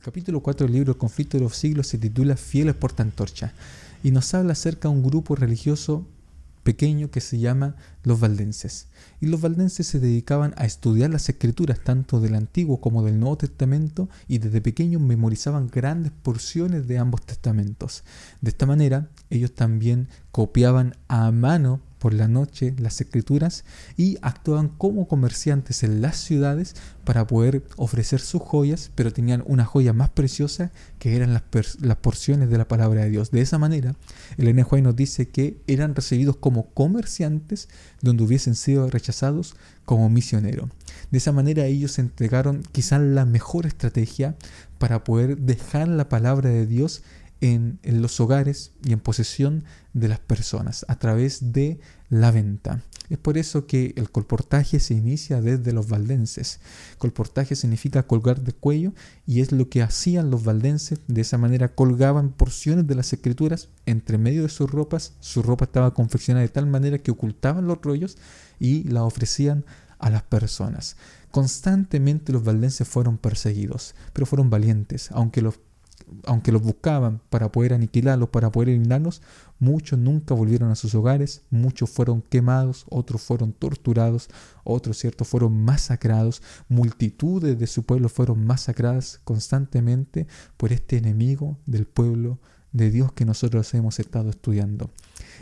El 0.00 0.04
capítulo 0.04 0.40
4 0.40 0.66
del 0.66 0.76
libro 0.76 0.96
conflicto 0.96 1.36
de 1.36 1.44
los 1.44 1.54
siglos 1.54 1.88
se 1.88 1.98
titula 1.98 2.34
Fieles 2.34 2.74
portantorcha 2.74 3.52
y 4.02 4.12
nos 4.12 4.32
habla 4.32 4.52
acerca 4.52 4.88
de 4.88 4.94
un 4.94 5.02
grupo 5.02 5.36
religioso 5.36 6.06
pequeño 6.62 7.10
que 7.10 7.20
se 7.20 7.38
llama 7.38 7.76
los 8.02 8.18
valdenses. 8.18 8.86
Y 9.20 9.26
los 9.26 9.42
valdenses 9.42 9.86
se 9.86 10.00
dedicaban 10.00 10.54
a 10.56 10.64
estudiar 10.64 11.10
las 11.10 11.28
escrituras 11.28 11.80
tanto 11.84 12.18
del 12.18 12.34
Antiguo 12.34 12.80
como 12.80 13.04
del 13.04 13.20
Nuevo 13.20 13.36
Testamento 13.36 14.08
y 14.26 14.38
desde 14.38 14.62
pequeños 14.62 15.02
memorizaban 15.02 15.68
grandes 15.68 16.12
porciones 16.22 16.88
de 16.88 16.96
ambos 16.96 17.20
testamentos. 17.26 18.02
De 18.40 18.48
esta 18.48 18.64
manera, 18.64 19.10
ellos 19.28 19.54
también 19.54 20.08
copiaban 20.32 20.96
a 21.08 21.30
mano 21.30 21.82
por 22.00 22.14
la 22.14 22.26
noche 22.26 22.74
las 22.78 23.00
escrituras 23.00 23.64
y 23.96 24.18
actuaban 24.22 24.68
como 24.68 25.06
comerciantes 25.06 25.84
en 25.84 26.00
las 26.00 26.16
ciudades 26.16 26.74
para 27.04 27.26
poder 27.26 27.62
ofrecer 27.76 28.20
sus 28.20 28.40
joyas, 28.42 28.90
pero 28.94 29.12
tenían 29.12 29.44
una 29.46 29.66
joya 29.66 29.92
más 29.92 30.08
preciosa 30.08 30.72
que 30.98 31.14
eran 31.14 31.34
las, 31.34 31.42
las 31.80 31.96
porciones 31.98 32.50
de 32.50 32.58
la 32.58 32.66
palabra 32.66 33.02
de 33.02 33.10
Dios. 33.10 33.30
De 33.30 33.42
esa 33.42 33.58
manera, 33.58 33.94
el 34.38 34.54
NJ 34.56 34.80
nos 34.82 34.96
dice 34.96 35.28
que 35.28 35.60
eran 35.66 35.94
recibidos 35.94 36.36
como 36.36 36.70
comerciantes 36.70 37.68
donde 38.00 38.24
hubiesen 38.24 38.54
sido 38.54 38.88
rechazados 38.88 39.54
como 39.84 40.08
misioneros. 40.08 40.70
De 41.10 41.18
esa 41.18 41.32
manera 41.32 41.66
ellos 41.66 41.98
entregaron 41.98 42.62
quizás 42.72 43.00
la 43.02 43.26
mejor 43.26 43.66
estrategia 43.66 44.36
para 44.78 45.04
poder 45.04 45.36
dejar 45.36 45.88
la 45.88 46.08
palabra 46.08 46.48
de 46.48 46.66
Dios 46.66 47.02
en, 47.40 47.78
los 47.82 48.20
hogares 48.20 48.72
y 48.84 48.92
en 48.92 49.00
posesión 49.00 49.64
de 49.92 50.08
las 50.08 50.20
personas 50.20 50.84
a 50.88 50.98
través 50.98 51.52
de 51.52 51.80
la 52.08 52.30
venta. 52.30 52.82
Es 53.08 53.18
por 53.18 53.38
eso 53.38 53.66
que 53.66 53.92
el 53.96 54.10
colportaje 54.10 54.78
se 54.78 54.94
inicia 54.94 55.40
desde 55.40 55.72
los 55.72 55.88
valdenses. 55.88 56.60
Colportaje 56.98 57.56
significa 57.56 58.06
colgar 58.06 58.42
de 58.42 58.52
cuello 58.52 58.92
y 59.26 59.40
es 59.40 59.50
lo 59.50 59.68
que 59.68 59.82
hacían 59.82 60.30
los 60.30 60.44
valdenses. 60.44 61.00
De 61.08 61.22
esa 61.22 61.36
manera 61.36 61.74
colgaban 61.74 62.30
porciones 62.30 62.86
de 62.86 62.94
las 62.94 63.12
escrituras 63.12 63.68
entre 63.84 64.16
medio 64.16 64.42
de 64.44 64.48
sus 64.48 64.70
ropas. 64.70 65.14
Su 65.18 65.42
ropa 65.42 65.64
estaba 65.64 65.92
confeccionada 65.92 66.42
de 66.42 66.52
tal 66.52 66.66
manera 66.66 66.98
que 66.98 67.10
ocultaban 67.10 67.66
los 67.66 67.82
rollos 67.82 68.16
y 68.60 68.84
la 68.84 69.02
ofrecían 69.02 69.64
a 69.98 70.08
las 70.10 70.22
personas. 70.22 70.96
Constantemente 71.32 72.32
los 72.32 72.44
valdenses 72.44 72.86
fueron 72.86 73.18
perseguidos, 73.18 73.94
pero 74.12 74.26
fueron 74.26 74.50
valientes, 74.50 75.10
aunque 75.12 75.42
los 75.42 75.58
aunque 76.24 76.52
los 76.52 76.62
buscaban 76.62 77.20
para 77.30 77.50
poder 77.52 77.72
aniquilarlos, 77.72 78.28
para 78.28 78.50
poder 78.50 78.70
eliminarlos, 78.70 79.22
muchos 79.58 79.98
nunca 79.98 80.34
volvieron 80.34 80.70
a 80.70 80.74
sus 80.74 80.94
hogares, 80.94 81.42
muchos 81.50 81.90
fueron 81.90 82.22
quemados, 82.22 82.86
otros 82.88 83.22
fueron 83.22 83.52
torturados, 83.52 84.28
otros, 84.64 84.98
cierto, 84.98 85.24
fueron 85.24 85.64
masacrados, 85.64 86.42
multitudes 86.68 87.58
de 87.58 87.66
su 87.66 87.84
pueblo 87.84 88.08
fueron 88.08 88.44
masacradas 88.44 89.20
constantemente 89.24 90.26
por 90.56 90.72
este 90.72 90.96
enemigo 90.96 91.58
del 91.66 91.86
pueblo 91.86 92.38
de 92.72 92.90
Dios 92.90 93.12
que 93.12 93.24
nosotros 93.24 93.72
hemos 93.74 93.98
estado 93.98 94.30
estudiando. 94.30 94.90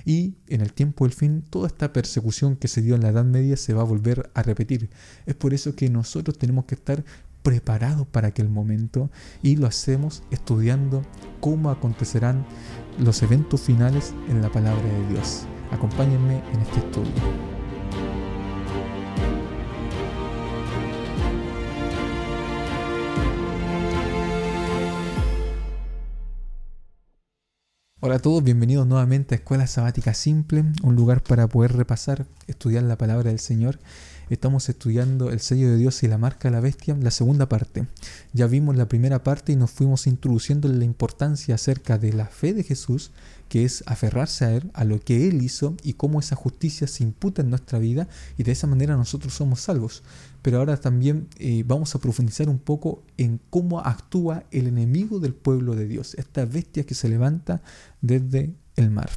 Y 0.04 0.36
en 0.46 0.60
el 0.60 0.72
tiempo 0.72 1.04
del 1.04 1.12
fin, 1.12 1.42
toda 1.42 1.66
esta 1.66 1.92
persecución 1.92 2.56
que 2.56 2.68
se 2.68 2.82
dio 2.82 2.94
en 2.94 3.02
la 3.02 3.08
Edad 3.08 3.24
Media 3.24 3.56
se 3.56 3.74
va 3.74 3.82
a 3.82 3.86
volver 3.86 4.30
a 4.34 4.42
repetir. 4.42 4.90
Es 5.26 5.34
por 5.34 5.52
eso 5.54 5.74
que 5.74 5.90
nosotros 5.90 6.38
tenemos 6.38 6.64
que 6.64 6.76
estar 6.76 7.04
preparados 7.42 8.06
para 8.06 8.28
aquel 8.28 8.48
momento 8.48 9.10
y 9.42 9.56
lo 9.56 9.66
hacemos 9.66 10.22
estudiando 10.30 11.02
cómo 11.40 11.70
acontecerán 11.70 12.46
los 12.98 13.22
eventos 13.22 13.60
finales 13.60 14.14
en 14.28 14.42
la 14.42 14.50
palabra 14.50 14.84
de 14.84 15.08
Dios. 15.08 15.46
Acompáñenme 15.70 16.42
en 16.52 16.60
este 16.60 16.78
estudio. 16.78 17.58
Hola 28.00 28.14
a 28.14 28.18
todos, 28.20 28.42
bienvenidos 28.42 28.86
nuevamente 28.86 29.34
a 29.34 29.38
Escuela 29.38 29.66
Sabática 29.66 30.14
Simple, 30.14 30.64
un 30.82 30.94
lugar 30.94 31.22
para 31.22 31.48
poder 31.48 31.74
repasar, 31.74 32.26
estudiar 32.46 32.84
la 32.84 32.96
palabra 32.96 33.30
del 33.30 33.40
Señor 33.40 33.80
Estamos 34.30 34.68
estudiando 34.68 35.30
el 35.30 35.40
sello 35.40 35.70
de 35.70 35.78
Dios 35.78 36.02
y 36.02 36.08
la 36.08 36.18
marca 36.18 36.48
de 36.48 36.52
la 36.52 36.60
bestia, 36.60 36.94
la 37.00 37.10
segunda 37.10 37.48
parte. 37.48 37.86
Ya 38.34 38.46
vimos 38.46 38.76
la 38.76 38.86
primera 38.86 39.22
parte 39.24 39.52
y 39.52 39.56
nos 39.56 39.70
fuimos 39.70 40.06
introduciendo 40.06 40.68
en 40.68 40.78
la 40.78 40.84
importancia 40.84 41.54
acerca 41.54 41.96
de 41.96 42.12
la 42.12 42.26
fe 42.26 42.52
de 42.52 42.62
Jesús, 42.62 43.10
que 43.48 43.64
es 43.64 43.82
aferrarse 43.86 44.44
a 44.44 44.52
Él, 44.54 44.70
a 44.74 44.84
lo 44.84 45.00
que 45.00 45.28
Él 45.28 45.42
hizo 45.42 45.76
y 45.82 45.94
cómo 45.94 46.20
esa 46.20 46.36
justicia 46.36 46.86
se 46.86 47.04
imputa 47.04 47.40
en 47.40 47.48
nuestra 47.48 47.78
vida 47.78 48.06
y 48.36 48.42
de 48.42 48.52
esa 48.52 48.66
manera 48.66 48.96
nosotros 48.96 49.32
somos 49.32 49.60
salvos. 49.60 50.02
Pero 50.42 50.58
ahora 50.58 50.76
también 50.76 51.28
eh, 51.38 51.64
vamos 51.66 51.94
a 51.94 51.98
profundizar 51.98 52.50
un 52.50 52.58
poco 52.58 53.02
en 53.16 53.40
cómo 53.48 53.80
actúa 53.80 54.44
el 54.50 54.66
enemigo 54.66 55.20
del 55.20 55.32
pueblo 55.34 55.74
de 55.74 55.86
Dios, 55.86 56.14
esta 56.14 56.44
bestia 56.44 56.84
que 56.84 56.94
se 56.94 57.08
levanta 57.08 57.62
desde 58.02 58.54
el 58.78 58.90
mar. 58.90 59.10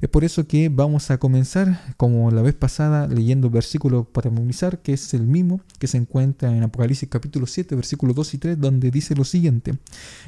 Es 0.00 0.08
por 0.08 0.24
eso 0.24 0.46
que 0.46 0.68
vamos 0.68 1.10
a 1.10 1.18
comenzar, 1.18 1.94
como 1.96 2.30
la 2.30 2.40
vez 2.40 2.54
pasada, 2.54 3.06
leyendo 3.06 3.50
versículo 3.50 4.04
para 4.04 4.30
memorizar, 4.30 4.80
que 4.80 4.94
es 4.94 5.12
el 5.12 5.26
mismo 5.26 5.60
que 5.78 5.86
se 5.86 5.98
encuentra 5.98 6.54
en 6.56 6.62
Apocalipsis 6.62 7.08
capítulo 7.08 7.46
7, 7.46 7.74
versículos 7.74 8.16
2 8.16 8.34
y 8.34 8.38
3, 8.38 8.60
donde 8.60 8.90
dice 8.90 9.14
lo 9.14 9.24
siguiente. 9.24 9.78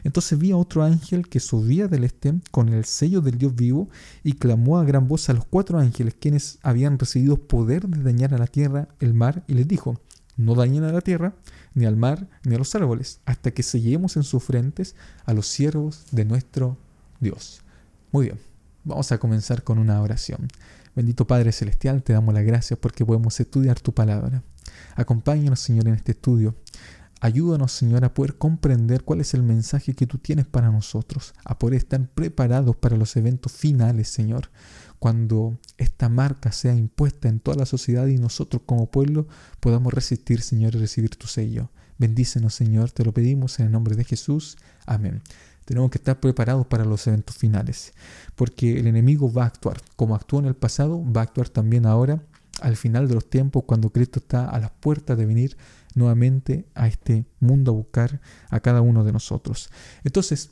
Entonces 0.05 0.39
vi 0.39 0.51
a 0.51 0.57
otro 0.57 0.83
ángel 0.83 1.29
que 1.29 1.41
subía 1.41 1.89
del 1.89 2.05
este 2.05 2.35
con 2.51 2.69
el 2.69 2.85
sello 2.85 3.21
del 3.21 3.39
Dios 3.39 3.55
vivo 3.55 3.89
y 4.23 4.35
clamó 4.35 4.79
a 4.79 4.85
gran 4.85 5.09
voz 5.09 5.29
a 5.31 5.33
los 5.33 5.47
cuatro 5.47 5.79
ángeles, 5.79 6.15
quienes 6.19 6.59
habían 6.63 6.99
recibido 6.99 7.39
poder 7.39 7.89
de 7.89 8.03
dañar 8.03 8.35
a 8.35 8.39
la 8.39 8.47
tierra, 8.47 8.89
el 9.01 9.15
mar, 9.15 9.43
y 9.49 9.55
les 9.55 9.67
dijo, 9.67 10.01
no 10.37 10.55
dañen 10.55 10.85
a 10.85 10.93
la 10.93 11.01
tierra, 11.01 11.35
ni 11.75 11.87
al 11.87 11.97
mar, 11.97 12.29
ni 12.45 12.55
a 12.55 12.59
los 12.59 12.75
árboles, 12.75 13.21
hasta 13.25 13.53
que 13.53 13.63
sellemos 13.63 14.17
en 14.17 14.23
sus 14.23 14.43
frentes 14.43 14.97
a 15.25 15.33
los 15.33 15.47
siervos 15.47 16.05
de 16.11 16.25
nuestro 16.25 16.77
Dios. 17.21 17.63
Muy 18.13 18.27
bien. 18.27 18.52
Vamos 18.85 19.13
a 19.13 19.19
comenzar 19.19 19.63
con 19.63 19.79
una 19.79 20.01
oración. 20.03 20.49
Bendito 20.97 21.27
Padre 21.27 21.53
Celestial, 21.53 22.03
te 22.03 22.13
damos 22.13 22.35
las 22.35 22.45
gracias 22.45 22.79
porque 22.79 23.07
podemos 23.07 23.39
estudiar 23.39 23.79
tu 23.79 23.95
palabra. 23.95 24.43
Acompáñanos, 24.97 25.61
Señor, 25.61 25.87
en 25.87 25.95
este 25.95 26.13
estudio. 26.13 26.57
Ayúdanos, 27.21 27.71
Señor, 27.71 28.05
a 28.05 28.13
poder 28.13 28.37
comprender 28.37 29.05
cuál 29.05 29.21
es 29.21 29.35
el 29.35 29.45
mensaje 29.45 29.95
que 29.95 30.09
tú 30.09 30.19
tienes 30.19 30.47
para 30.47 30.73
nosotros, 30.73 31.35
a 31.45 31.57
poder 31.57 31.77
estar 31.77 32.05
preparados 32.09 32.75
para 32.75 32.97
los 32.97 33.15
eventos 33.17 33.53
finales, 33.53 34.09
Señor, 34.09 34.51
cuando 34.99 35.57
esta 35.79 36.09
marca 36.09 36.51
sea 36.51 36.75
impuesta 36.75 37.29
en 37.29 37.39
toda 37.39 37.59
la 37.59 37.67
sociedad 37.67 38.09
y 38.09 38.17
nosotros 38.17 38.63
como 38.67 38.91
pueblo 38.91 39.29
podamos 39.61 39.95
resistir, 39.95 40.41
Señor, 40.41 40.75
y 40.75 40.81
recibir 40.81 41.15
tu 41.15 41.29
sello. 41.29 41.71
Bendícenos, 41.99 42.55
Señor, 42.55 42.91
te 42.91 43.05
lo 43.05 43.13
pedimos 43.13 43.61
en 43.61 43.67
el 43.67 43.73
nombre 43.73 43.95
de 43.95 44.03
Jesús. 44.03 44.57
Amén. 44.85 45.23
Tenemos 45.65 45.91
que 45.91 45.99
estar 45.99 46.19
preparados 46.21 46.67
para 46.67 46.85
los 46.85 47.07
eventos 47.07 47.37
finales, 47.37 47.95
porque 48.35 48.79
el 48.79 48.87
enemigo 48.87 49.33
va 49.33 49.45
a 49.45 49.47
actuar. 49.47 49.81
Como 49.97 50.15
actuó 50.15 50.41
en 50.41 50.47
el 50.47 50.55
pasado, 50.55 51.03
va 51.13 51.21
a 51.21 51.25
actuar 51.25 51.49
también 51.49 51.87
ahora, 51.87 52.23
al 52.61 52.77
final 52.77 53.09
de 53.09 53.15
los 53.15 53.29
tiempos, 53.29 53.65
cuando 53.67 53.91
Cristo 53.91 54.19
está 54.21 54.49
a 54.49 54.59
las 54.59 54.71
puertas 54.71 55.17
de 55.17 55.27
venir 55.27 55.57
nuevamente 55.95 56.67
a 56.75 56.89
este 56.89 57.27
mundo 57.41 57.73
a 57.73 57.75
buscar 57.75 58.21
a 58.51 58.61
cada 58.61 58.81
uno 58.81 59.05
de 59.05 59.13
nosotros. 59.13 59.71
Entonces, 60.05 60.51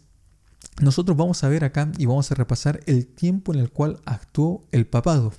nosotros 0.81 1.16
vamos 1.16 1.42
a 1.44 1.48
ver 1.48 1.65
acá 1.65 1.91
y 1.98 2.06
vamos 2.06 2.31
a 2.31 2.34
repasar 2.34 2.81
el 2.87 3.06
tiempo 3.06 3.53
en 3.53 3.60
el 3.60 3.71
cual 3.71 4.00
actuó 4.06 4.62
el 4.72 4.87
papado 4.87 5.32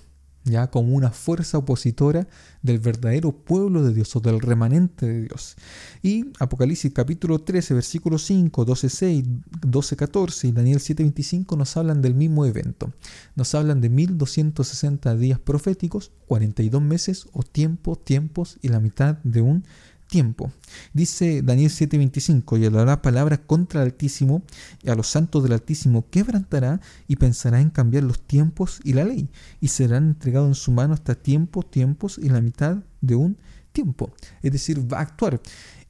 ya 0.44 0.68
como 0.68 0.96
una 0.96 1.12
fuerza 1.12 1.58
opositora 1.58 2.28
del 2.62 2.80
verdadero 2.80 3.32
pueblo 3.32 3.84
de 3.84 3.94
Dios 3.94 4.16
o 4.16 4.20
del 4.20 4.40
remanente 4.40 5.06
de 5.06 5.22
Dios. 5.24 5.56
Y 6.02 6.32
Apocalipsis 6.40 6.92
capítulo 6.94 7.40
13, 7.40 7.74
versículo 7.74 8.18
5, 8.18 8.66
12, 8.66 8.90
6, 8.90 9.24
12, 9.62 9.96
14 9.96 10.48
y 10.48 10.52
Daniel 10.52 10.80
7, 10.80 11.04
25 11.04 11.56
nos 11.56 11.78
hablan 11.78 12.02
del 12.02 12.16
mismo 12.16 12.46
evento. 12.46 12.92
Nos 13.36 13.54
hablan 13.56 13.82
de 13.82 13.90
1260 13.90 15.16
días 15.16 15.40
proféticos, 15.40 16.12
42 16.28 16.82
meses 16.82 17.28
o 17.34 17.44
tiempo, 17.44 17.96
tiempos 17.96 18.58
y 18.62 18.70
la 18.70 18.80
mitad 18.80 19.18
de 19.24 19.42
un 19.42 19.64
tiempo. 20.12 20.52
Dice 20.94 21.42
Daniel 21.42 21.72
7:25, 21.72 22.58
y 22.58 22.66
hablará 22.66 23.02
palabras 23.02 23.40
contra 23.48 23.82
el 23.82 23.88
Altísimo, 23.88 24.44
y 24.84 24.90
a 24.90 24.96
los 24.96 25.08
santos 25.08 25.42
del 25.42 25.54
Altísimo 25.54 26.06
quebrantará 26.12 26.82
y 27.08 27.16
pensará 27.16 27.62
en 27.62 27.70
cambiar 27.70 28.04
los 28.04 28.20
tiempos 28.20 28.82
y 28.84 28.92
la 28.92 29.06
ley, 29.06 29.30
y 29.62 29.70
serán 29.70 30.10
entregados 30.10 30.50
en 30.50 30.56
su 30.56 30.72
mano 30.72 30.94
hasta 30.94 31.16
tiempo, 31.16 31.64
tiempos 31.64 32.20
y 32.22 32.28
la 32.28 32.42
mitad 32.42 32.78
de 33.00 33.16
un 33.16 33.38
tiempo. 33.72 34.12
Es 34.44 34.52
decir, 34.52 34.86
va 34.92 34.98
a 34.98 35.02
actuar 35.02 35.40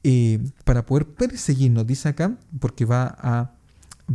eh, 0.04 0.38
para 0.64 0.86
poder 0.86 1.08
perseguirnos, 1.08 1.84
dice 1.84 2.08
acá, 2.08 2.38
porque 2.60 2.84
va 2.84 3.16
a 3.18 3.50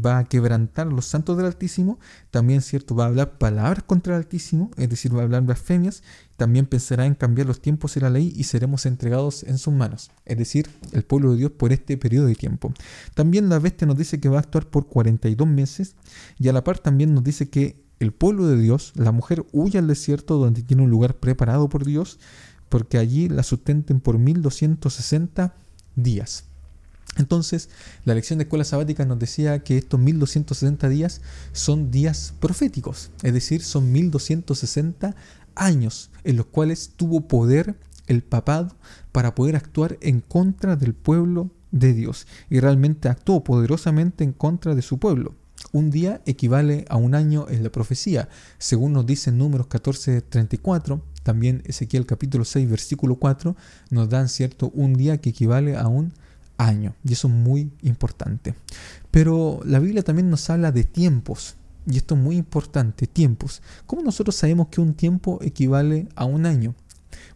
va 0.05 0.19
a 0.19 0.23
quebrantar 0.25 0.87
los 0.87 1.05
santos 1.05 1.37
del 1.37 1.45
Altísimo, 1.45 1.99
también 2.31 2.61
cierto 2.61 2.95
va 2.95 3.05
a 3.05 3.07
hablar 3.07 3.37
palabras 3.37 3.83
contra 3.83 4.15
el 4.15 4.21
Altísimo, 4.21 4.71
es 4.77 4.89
decir, 4.89 5.15
va 5.15 5.21
a 5.21 5.23
hablar 5.23 5.43
blasfemias, 5.43 6.03
también 6.35 6.65
pensará 6.65 7.05
en 7.05 7.15
cambiar 7.15 7.47
los 7.47 7.61
tiempos 7.61 7.97
y 7.97 7.99
la 7.99 8.09
ley 8.09 8.33
y 8.35 8.43
seremos 8.43 8.85
entregados 8.85 9.43
en 9.43 9.57
sus 9.57 9.73
manos, 9.73 10.11
es 10.25 10.37
decir, 10.37 10.69
el 10.91 11.03
pueblo 11.03 11.31
de 11.31 11.37
Dios 11.37 11.51
por 11.51 11.73
este 11.73 11.97
periodo 11.97 12.27
de 12.27 12.35
tiempo. 12.35 12.73
También 13.13 13.49
la 13.49 13.59
bestia 13.59 13.87
nos 13.87 13.97
dice 13.97 14.19
que 14.19 14.29
va 14.29 14.37
a 14.37 14.41
actuar 14.41 14.67
por 14.67 14.87
42 14.87 15.47
meses 15.47 15.95
y 16.37 16.47
a 16.47 16.53
la 16.53 16.63
par 16.63 16.79
también 16.79 17.13
nos 17.13 17.23
dice 17.23 17.49
que 17.49 17.87
el 17.99 18.11
pueblo 18.11 18.47
de 18.47 18.57
Dios, 18.61 18.93
la 18.95 19.11
mujer 19.11 19.45
huye 19.51 19.79
al 19.79 19.87
desierto 19.87 20.37
donde 20.37 20.61
tiene 20.61 20.83
un 20.83 20.91
lugar 20.91 21.15
preparado 21.15 21.67
por 21.67 21.83
Dios, 21.83 22.19
porque 22.69 22.97
allí 22.97 23.27
la 23.29 23.43
sustenten 23.43 23.99
por 23.99 24.19
1260 24.19 25.55
días. 25.95 26.46
Entonces, 27.17 27.69
la 28.05 28.13
lección 28.13 28.39
de 28.39 28.43
escuela 28.43 28.63
sabática 28.63 29.05
nos 29.05 29.19
decía 29.19 29.59
que 29.59 29.77
estos 29.77 29.99
1260 29.99 30.89
días 30.89 31.21
son 31.51 31.91
días 31.91 32.33
proféticos, 32.39 33.11
es 33.23 33.33
decir, 33.33 33.63
son 33.63 33.91
1260 33.91 35.15
años 35.55 36.11
en 36.23 36.37
los 36.37 36.45
cuales 36.45 36.91
tuvo 36.95 37.27
poder 37.27 37.75
el 38.07 38.23
papado 38.23 38.75
para 39.11 39.35
poder 39.35 39.55
actuar 39.55 39.97
en 40.01 40.21
contra 40.21 40.75
del 40.75 40.93
pueblo 40.93 41.51
de 41.71 41.93
Dios 41.93 42.27
y 42.49 42.59
realmente 42.59 43.09
actuó 43.09 43.43
poderosamente 43.43 44.23
en 44.23 44.33
contra 44.33 44.75
de 44.75 44.81
su 44.81 44.99
pueblo. 44.99 45.35
Un 45.71 45.89
día 45.89 46.21
equivale 46.25 46.85
a 46.87 46.97
un 46.97 47.15
año 47.15 47.47
en 47.49 47.63
la 47.63 47.71
profecía, 47.71 48.29
según 48.57 48.93
nos 48.93 49.05
dice 49.05 49.31
en 49.31 49.39
números 49.39 49.67
14:34, 49.67 51.01
también 51.23 51.61
Ezequiel 51.65 52.05
capítulo 52.05 52.45
6 52.45 52.69
versículo 52.69 53.15
4 53.15 53.55
nos 53.89 54.07
dan 54.07 54.29
cierto 54.29 54.69
un 54.73 54.93
día 54.93 55.17
que 55.17 55.31
equivale 55.31 55.75
a 55.75 55.87
un 55.87 56.13
año 56.57 56.95
y 57.03 57.13
eso 57.13 57.27
es 57.27 57.33
muy 57.33 57.71
importante. 57.81 58.55
Pero 59.11 59.61
la 59.65 59.79
Biblia 59.79 60.03
también 60.03 60.29
nos 60.29 60.49
habla 60.49 60.71
de 60.71 60.83
tiempos 60.83 61.55
y 61.89 61.97
esto 61.97 62.15
es 62.15 62.21
muy 62.21 62.35
importante, 62.35 63.07
tiempos. 63.07 63.61
¿Cómo 63.85 64.01
nosotros 64.01 64.35
sabemos 64.35 64.67
que 64.67 64.81
un 64.81 64.93
tiempo 64.93 65.39
equivale 65.41 66.07
a 66.15 66.25
un 66.25 66.45
año? 66.45 66.75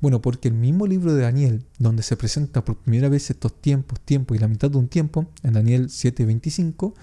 Bueno, 0.02 0.22
porque 0.22 0.50
el 0.50 0.56
mismo 0.56 0.88
libro 0.88 1.14
de 1.14 1.24
Daniel, 1.24 1.64
donde 1.80 2.04
se 2.04 2.18
presenta 2.18 2.66
por 2.66 2.78
primera 2.78 3.08
vez 3.08 3.30
estos 3.30 3.62
tiempos, 3.62 4.00
tiempo 4.02 4.36
y 4.36 4.40
la 4.40 4.48
mitad 4.48 4.70
de 4.70 4.78
un 4.78 4.88
tiempo, 4.88 5.28
en 5.44 5.54
Daniel 5.54 5.90
7:25, 5.90 6.94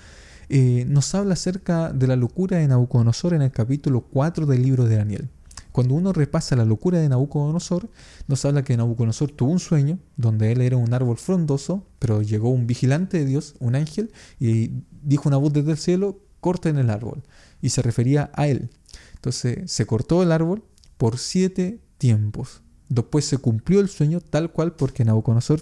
eh, 0.51 0.85
nos 0.89 1.15
habla 1.15 1.35
acerca 1.35 1.93
de 1.93 2.07
la 2.07 2.17
locura 2.17 2.59
de 2.59 2.69
Nabucodonosor 2.69 3.35
en 3.35 3.43
el 3.43 3.53
capítulo 3.53 4.03
4 4.03 4.47
del 4.47 4.63
libro 4.63 4.85
de 4.85 4.97
Daniel. 4.97 5.29
Cuando 5.73 5.95
uno 5.95 6.13
repasa 6.13 6.57
la 6.57 6.65
locura 6.65 6.99
de 6.99 7.09
Nabucodonosor, 7.09 7.89
nos 8.27 8.45
habla 8.45 8.65
que 8.65 8.77
Nabucodonosor 8.77 9.31
tuvo 9.31 9.53
un 9.53 9.61
sueño 9.61 9.99
donde 10.17 10.53
él 10.53 10.61
era 10.61 10.77
un 10.77 10.93
árbol 10.93 11.19
frondoso, 11.19 11.87
pero 11.99 12.23
llegó 12.23 12.51
un 12.51 12.67
vigilante 12.67 13.19
de 13.19 13.25
Dios, 13.25 13.55
un 13.61 13.75
ángel, 13.75 14.11
y 14.41 14.71
dijo 15.03 15.29
una 15.29 15.37
voz 15.37 15.53
desde 15.53 15.73
el 15.73 15.79
cielo, 15.79 16.21
corten 16.41 16.79
el 16.79 16.91
árbol. 16.91 17.23
Y 17.61 17.71
se 17.71 17.83
refería 17.83 18.31
a 18.35 18.47
él. 18.49 18.71
Entonces 19.15 19.71
se 19.71 19.87
cortó 19.87 20.23
el 20.23 20.33
árbol 20.33 20.63
por 20.97 21.19
siete 21.19 21.81
tiempos. 21.99 22.63
Después 22.89 23.27
se 23.27 23.37
cumplió 23.37 23.81
el 23.81 23.89
sueño 23.89 24.21
tal 24.21 24.51
cual 24.51 24.75
porque 24.75 25.05
Nabucodonosor 25.05 25.61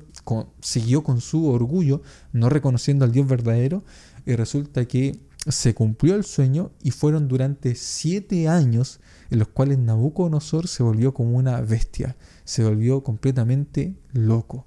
siguió 0.61 1.03
con 1.03 1.21
su 1.21 1.49
orgullo, 1.49 2.03
no 2.33 2.49
reconociendo 2.49 3.05
al 3.05 3.13
Dios 3.13 3.27
verdadero, 3.27 3.83
y 4.25 4.37
resulta 4.37 4.85
que 4.87 5.26
se 5.49 5.75
cumplió 5.75 6.15
el 6.17 6.25
sueño 6.25 6.73
y 6.83 6.91
fueron 6.91 7.29
durante 7.29 7.75
siete 7.75 8.49
años 8.49 9.01
en 9.31 9.39
los 9.39 9.49
cuales 9.49 9.79
Nabucodonosor 9.79 10.69
se 10.69 10.83
volvió 10.83 11.15
como 11.15 11.37
una 11.37 11.61
bestia, 11.61 12.17
se 12.45 12.65
volvió 12.65 13.03
completamente 13.03 13.95
loco. 14.13 14.67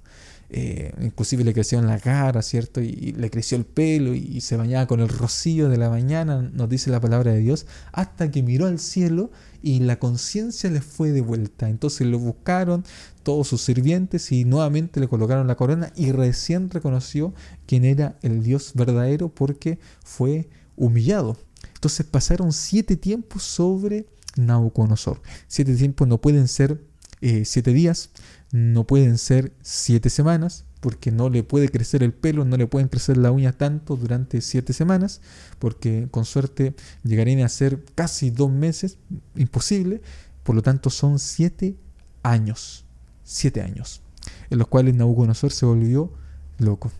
Eh, 0.52 0.92
inclusive 1.00 1.44
le 1.44 1.54
creció 1.54 1.78
en 1.78 1.86
la 1.86 2.00
cara, 2.00 2.42
¿cierto? 2.42 2.80
Y, 2.80 3.12
le 3.12 3.30
creció 3.30 3.56
el 3.56 3.64
pelo 3.64 4.14
y, 4.14 4.40
se 4.40 4.56
bañaba 4.56 4.86
con 4.88 5.00
el 5.00 5.08
rocío 5.08 5.68
de 5.68 5.76
la 5.76 5.88
mañana, 5.90 6.42
nos 6.42 6.68
dice 6.68 6.90
la 6.90 7.00
palabra 7.00 7.30
de 7.30 7.38
Dios, 7.38 7.66
hasta 7.92 8.32
que 8.32 8.42
miró 8.42 8.66
al 8.66 8.80
cielo 8.80 9.30
y 9.62 9.78
la 9.78 10.00
conciencia 10.00 10.68
le 10.68 10.80
fue 10.80 11.12
de 11.12 11.20
vuelta. 11.20 11.68
Entonces 11.68 12.06
lo 12.08 12.18
buscaron 12.18 12.84
todos 13.22 13.46
sus 13.46 13.62
sirvientes 13.62 14.32
y 14.32 14.44
nuevamente 14.44 14.98
le 14.98 15.06
colocaron 15.06 15.46
la 15.46 15.54
corona 15.54 15.92
y 15.94 16.10
recién 16.10 16.68
reconoció 16.68 17.32
quién 17.66 17.84
era 17.84 18.18
el 18.22 18.42
Dios 18.42 18.72
verdadero 18.74 19.28
porque 19.28 19.78
fue 20.04 20.48
humillado. 20.80 21.36
Entonces 21.74 22.04
pasaron 22.06 22.52
siete 22.52 22.96
tiempos 22.96 23.42
sobre 23.44 24.06
Nabucodonosor. 24.36 25.20
Siete 25.46 25.76
tiempos 25.76 26.08
no 26.08 26.20
pueden 26.20 26.48
ser 26.48 26.80
eh, 27.20 27.44
siete 27.44 27.72
días, 27.72 28.10
no 28.50 28.86
pueden 28.86 29.18
ser 29.18 29.52
siete 29.60 30.08
semanas, 30.08 30.64
porque 30.80 31.12
no 31.12 31.28
le 31.28 31.42
puede 31.42 31.68
crecer 31.68 32.02
el 32.02 32.14
pelo, 32.14 32.46
no 32.46 32.56
le 32.56 32.66
pueden 32.66 32.88
crecer 32.88 33.18
la 33.18 33.30
uña 33.30 33.52
tanto 33.52 33.96
durante 33.96 34.40
siete 34.40 34.72
semanas, 34.72 35.20
porque 35.58 36.08
con 36.10 36.24
suerte 36.24 36.74
llegarían 37.04 37.40
a 37.40 37.48
ser 37.50 37.84
casi 37.94 38.30
dos 38.30 38.50
meses, 38.50 38.96
imposible. 39.36 40.00
Por 40.42 40.54
lo 40.54 40.62
tanto, 40.62 40.88
son 40.88 41.18
siete 41.18 41.76
años, 42.22 42.86
siete 43.22 43.60
años, 43.60 44.00
en 44.48 44.58
los 44.58 44.68
cuales 44.68 44.94
Nabucodonosor 44.94 45.52
se 45.52 45.66
volvió 45.66 46.10
loco. 46.58 46.90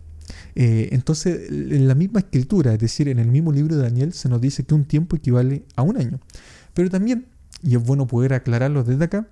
Eh, 0.54 0.88
entonces, 0.92 1.50
en 1.50 1.88
la 1.88 1.94
misma 1.94 2.20
escritura, 2.20 2.72
es 2.72 2.78
decir, 2.78 3.08
en 3.08 3.18
el 3.18 3.28
mismo 3.28 3.52
libro 3.52 3.76
de 3.76 3.82
Daniel, 3.82 4.12
se 4.12 4.28
nos 4.28 4.40
dice 4.40 4.64
que 4.64 4.74
un 4.74 4.84
tiempo 4.84 5.16
equivale 5.16 5.64
a 5.76 5.82
un 5.82 5.96
año. 5.96 6.20
Pero 6.74 6.90
también, 6.90 7.26
y 7.62 7.76
es 7.76 7.82
bueno 7.82 8.06
poder 8.06 8.32
aclararlo 8.32 8.84
desde 8.84 9.04
acá, 9.04 9.28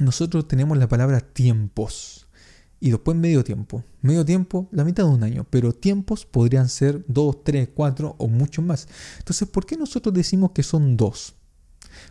nosotros 0.00 0.46
tenemos 0.46 0.76
la 0.78 0.88
palabra 0.88 1.20
tiempos 1.20 2.26
y 2.80 2.90
después 2.90 3.16
medio 3.16 3.42
tiempo. 3.42 3.84
Medio 4.02 4.24
tiempo, 4.24 4.68
la 4.70 4.84
mitad 4.84 5.04
de 5.04 5.10
un 5.10 5.22
año, 5.24 5.46
pero 5.48 5.72
tiempos 5.72 6.26
podrían 6.26 6.68
ser 6.68 7.04
dos, 7.08 7.42
tres, 7.42 7.68
cuatro 7.74 8.14
o 8.18 8.28
mucho 8.28 8.62
más. 8.62 8.88
Entonces, 9.18 9.48
¿por 9.48 9.66
qué 9.66 9.76
nosotros 9.76 10.14
decimos 10.14 10.52
que 10.52 10.62
son 10.62 10.96
dos? 10.96 11.34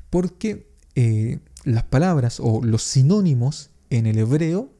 Porque 0.09 0.73
eh, 0.95 1.39
las 1.63 1.83
palabras 1.83 2.39
o 2.39 2.63
los 2.63 2.83
sinónimos 2.83 3.69
en 3.89 4.07
el 4.07 4.17
hebreo 4.17 4.73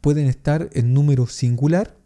pueden 0.00 0.26
estar 0.26 0.68
en 0.72 0.94
número 0.94 1.26
singular, 1.26 1.96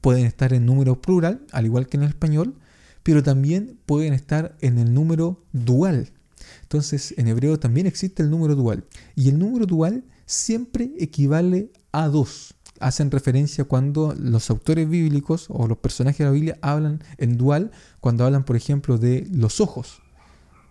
pueden 0.00 0.26
estar 0.26 0.52
en 0.52 0.66
número 0.66 1.00
plural, 1.00 1.46
al 1.52 1.66
igual 1.66 1.86
que 1.86 1.96
en 1.96 2.04
el 2.04 2.08
español, 2.08 2.54
pero 3.02 3.22
también 3.22 3.78
pueden 3.86 4.12
estar 4.12 4.56
en 4.60 4.78
el 4.78 4.92
número 4.94 5.42
dual. 5.52 6.10
Entonces, 6.62 7.14
en 7.16 7.28
hebreo 7.28 7.58
también 7.58 7.86
existe 7.86 8.22
el 8.22 8.30
número 8.30 8.54
dual. 8.54 8.84
Y 9.14 9.28
el 9.28 9.38
número 9.38 9.66
dual 9.66 10.04
siempre 10.26 10.90
equivale 10.98 11.72
a 11.92 12.08
dos. 12.08 12.54
Hacen 12.78 13.10
referencia 13.10 13.64
cuando 13.64 14.14
los 14.18 14.48
autores 14.48 14.88
bíblicos 14.88 15.46
o 15.48 15.66
los 15.66 15.78
personajes 15.78 16.18
de 16.18 16.24
la 16.24 16.30
Biblia 16.30 16.58
hablan 16.62 17.02
en 17.18 17.36
dual, 17.36 17.72
cuando 18.00 18.24
hablan, 18.24 18.44
por 18.44 18.56
ejemplo, 18.56 18.96
de 18.96 19.26
los 19.30 19.60
ojos. 19.60 20.00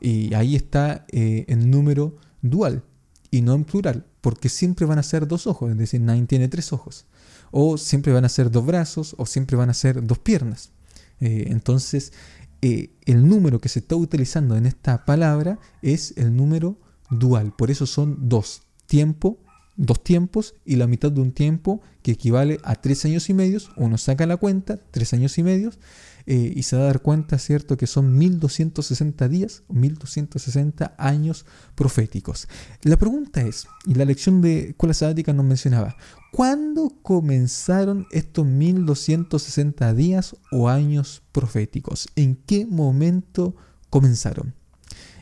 Y 0.02 0.34
ahí 0.34 0.56
está 0.56 1.06
eh, 1.12 1.46
el 1.48 1.70
número 1.70 2.16
dual 2.42 2.84
y 3.32 3.42
no 3.42 3.54
en 3.54 3.64
plural, 3.64 4.06
porque 4.22 4.50
siempre 4.50 4.86
van 4.86 5.00
a 5.00 5.04
ser 5.04 5.28
dos 5.28 5.48
ojos, 5.48 5.72
es 5.72 5.78
decir, 5.78 6.02
nadie 6.02 6.24
tiene 6.24 6.48
tres 6.48 6.74
ojos. 6.74 7.06
O 7.52 7.78
siempre 7.78 8.14
van 8.14 8.26
a 8.26 8.30
ser 8.30 8.52
dos 8.52 8.66
brazos, 8.66 9.16
o 9.18 9.26
siempre 9.26 9.58
van 9.58 9.70
a 9.70 9.74
ser 9.74 10.06
dos 10.06 10.20
piernas. 10.20 10.72
Eh, 11.20 11.46
entonces, 11.48 12.14
eh, 12.62 12.92
el 13.06 13.28
número 13.28 13.60
que 13.60 13.70
se 13.70 13.80
está 13.80 13.96
utilizando 13.96 14.56
en 14.56 14.66
esta 14.66 15.06
palabra 15.06 15.60
es 15.82 16.14
el 16.18 16.36
número 16.36 16.78
dual. 17.10 17.54
Por 17.56 17.72
eso 17.72 17.86
son 17.86 18.30
dos. 18.30 18.64
Tiempo, 18.86 19.40
dos 19.80 20.04
tiempos 20.04 20.56
y 20.66 20.76
la 20.76 20.88
mitad 20.88 21.10
de 21.10 21.22
un 21.22 21.32
tiempo 21.32 21.82
que 22.04 22.12
equivale 22.12 22.60
a 22.64 22.76
tres 22.76 23.06
años 23.06 23.30
y 23.30 23.34
medios. 23.34 23.72
Uno 23.78 23.98
saca 23.98 24.26
la 24.26 24.36
cuenta, 24.36 24.78
tres 24.92 25.14
años 25.14 25.38
y 25.38 25.44
medios, 25.44 25.80
eh, 26.26 26.52
y 26.54 26.64
se 26.64 26.76
va 26.76 26.84
a 26.84 26.86
dar 26.88 27.02
cuenta, 27.02 27.40
¿cierto?, 27.40 27.78
que 27.78 27.88
son 27.88 28.18
1260 28.18 29.30
días, 29.30 29.64
1260 29.70 30.96
años 30.98 31.46
proféticos. 31.76 32.50
La 32.84 32.98
pregunta 32.98 33.42
es, 33.42 33.68
y 33.86 33.94
la 33.94 34.04
lección 34.04 34.42
de 34.42 34.72
escuela 34.72 34.94
sabática 34.94 35.32
nos 35.32 35.46
mencionaba, 35.46 35.96
¿cuándo 36.34 36.94
comenzaron 37.02 38.06
estos 38.12 38.46
1260 38.46 39.94
días 39.94 40.36
o 40.52 40.68
años 40.68 41.24
proféticos? 41.32 42.10
¿En 42.18 42.36
qué 42.36 42.66
momento 42.66 43.56
comenzaron? 43.90 44.56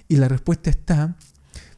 Y 0.07 0.15
la 0.15 0.29
respuesta 0.29 0.71
está 0.71 1.15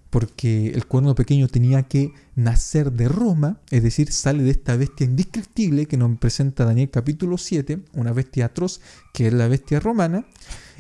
porque 0.10 0.70
el 0.70 0.86
cuerno 0.88 1.16
pequeño 1.16 1.48
tenía 1.48 1.84
que 1.84 2.14
nacer 2.36 2.92
de 2.92 3.08
Roma, 3.08 3.62
es 3.70 3.84
decir, 3.84 4.12
sale 4.12 4.44
de 4.44 4.52
esta 4.52 4.76
bestia 4.76 5.06
indescriptible 5.06 5.86
que 5.86 5.98
nos 5.98 6.18
presenta 6.18 6.66
Daniel 6.66 6.90
capítulo 6.90 7.38
7, 7.38 7.84
una 7.94 8.12
bestia 8.12 8.46
atroz 8.46 8.82
que 9.14 9.28
es 9.28 9.34
la 9.34 9.48
bestia 9.48 9.80
romana, 9.80 10.26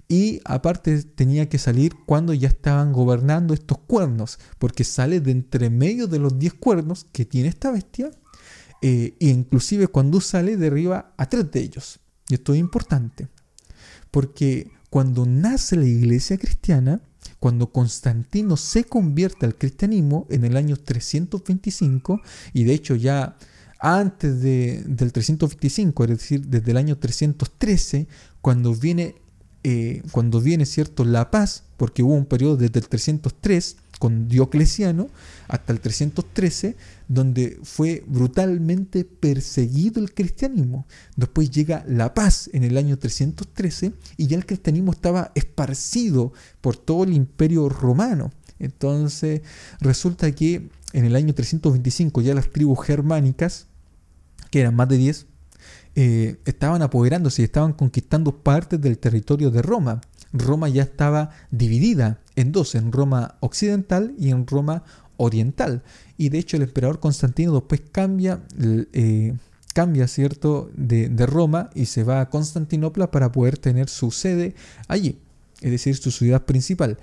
y 0.08 0.42
aparte 0.46 1.04
tenía 1.04 1.48
que 1.50 1.60
salir 1.60 1.94
cuando 2.08 2.34
ya 2.34 2.48
estaban 2.48 2.92
gobernando 2.92 3.54
estos 3.54 3.78
cuernos, 3.78 4.40
porque 4.58 4.84
sale 4.84 5.22
de 5.22 5.32
entre 5.32 5.70
medio 5.70 6.08
de 6.08 6.18
los 6.18 6.40
10 6.40 6.56
cuernos 6.56 7.06
que 7.12 7.26
tiene 7.26 7.50
esta 7.50 7.70
bestia, 7.72 8.10
e 8.82 9.14
inclusive 9.20 9.88
cuando 9.88 10.22
sale 10.22 10.58
derriba 10.58 11.14
a 11.18 11.28
tres 11.28 11.52
de 11.52 11.60
ellos. 11.60 12.00
Y 12.30 12.36
esto 12.36 12.54
es 12.54 12.60
importante, 12.60 13.28
porque 14.10 14.72
cuando 14.90 15.28
nace 15.28 15.76
la 15.76 15.86
iglesia 15.86 16.38
cristiana, 16.38 17.02
cuando 17.39 17.72
Constantino 17.72 18.58
se 18.58 18.84
convierte 18.84 19.46
al 19.46 19.55
cristianismo 19.55 20.27
en 20.29 20.46
el 20.46 20.58
año 20.58 20.75
325, 20.75 22.22
y 22.53 22.63
de 22.65 22.74
hecho 22.74 22.96
ya 22.96 23.38
antes 23.79 24.41
del 24.41 25.13
325, 25.13 26.03
es 26.03 26.10
decir, 26.10 26.48
desde 26.48 26.72
el 26.72 26.77
año 26.77 26.98
313, 26.98 28.08
cuando 28.41 28.75
viene, 28.75 29.15
eh, 29.63 30.03
cuando 30.12 30.41
viene 30.41 30.65
cierto, 30.65 31.05
la 31.05 31.31
paz, 31.31 31.63
porque 31.80 32.04
hubo 32.04 32.14
un 32.14 32.26
periodo 32.26 32.58
desde 32.58 32.80
el 32.80 32.90
303 32.90 33.78
con 34.00 34.28
Diocleciano 34.28 35.10
hasta 35.48 35.72
el 35.72 35.80
313, 35.80 36.76
donde 37.08 37.58
fue 37.64 38.04
brutalmente 38.06 39.06
perseguido 39.06 40.02
el 40.02 40.14
cristianismo. 40.14 40.86
Después 41.16 41.50
llega 41.50 41.86
la 41.88 42.14
paz 42.14 42.50
en 42.52 42.66
el 42.66 42.78
año 42.78 43.00
313 43.00 43.94
y 44.18 44.28
ya 44.28 44.36
el 44.36 44.46
cristianismo 44.46 44.92
estaba 44.92 45.32
esparcido 45.36 46.34
por 46.60 46.76
todo 46.76 47.06
el 47.06 47.14
imperio 47.14 47.70
romano. 47.70 48.32
Entonces 48.60 49.42
resulta 49.80 50.34
que 50.34 50.70
en 50.92 51.06
el 51.06 51.16
año 51.16 51.34
325 51.34 52.22
ya 52.22 52.36
las 52.36 52.52
tribus 52.52 52.86
germánicas, 52.86 53.68
que 54.52 54.60
eran 54.60 54.76
más 54.76 54.90
de 54.90 54.98
10, 54.98 55.28
eh, 55.96 56.40
estaban 56.46 56.82
apoderándose 56.82 57.42
y 57.42 57.46
estaban 57.46 57.74
conquistando 57.74 58.44
partes 58.44 58.80
del 58.82 58.98
territorio 58.98 59.50
de 59.50 59.62
Roma. 59.62 60.02
Roma 60.34 60.70
ya 60.70 60.84
estaba 60.84 61.32
dividida 61.52 62.20
en 62.36 62.52
dos, 62.52 62.76
en 62.76 62.92
Roma 62.92 63.36
occidental 63.40 64.14
y 64.18 64.30
en 64.30 64.46
Roma 64.48 64.84
oriental. 65.18 65.84
Y 66.18 66.30
de 66.30 66.40
hecho 66.40 66.58
el 66.58 66.64
emperador 66.64 67.00
Constantino 67.00 67.54
después 67.54 67.82
cambia, 67.92 68.42
eh, 68.94 69.34
cambia 69.74 70.08
¿cierto? 70.08 70.72
De, 70.76 71.10
de, 71.10 71.26
Roma 71.26 71.70
y 71.76 71.86
se 71.86 72.04
va 72.04 72.22
a 72.22 72.30
Constantinopla 72.30 73.12
para 73.12 73.32
poder 73.32 73.58
tener 73.58 73.90
su 73.90 74.12
sede 74.12 74.56
allí, 74.88 75.20
es 75.62 75.72
decir, 75.72 75.96
su 75.98 76.12
ciudad 76.12 76.46
principal. 76.46 76.98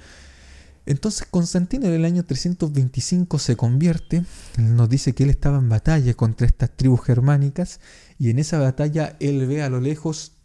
Entonces 0.86 1.26
Constantino 1.28 1.86
en 1.86 1.94
el 1.94 2.04
año 2.04 2.24
325 2.24 3.40
se 3.40 3.56
convierte, 3.56 4.24
nos 4.56 4.88
dice 4.88 5.14
que 5.14 5.24
él 5.24 5.30
estaba 5.30 5.58
en 5.58 5.68
batalla 5.68 6.14
contra 6.14 6.46
estas 6.46 6.70
tribus 6.70 7.02
germánicas 7.02 7.80
y 8.20 8.30
en 8.30 8.38
esa 8.38 8.60
batalla 8.60 9.16
él 9.18 9.46
ve 9.46 9.62
a 9.62 9.68
lo 9.68 9.80
lejos 9.80 10.35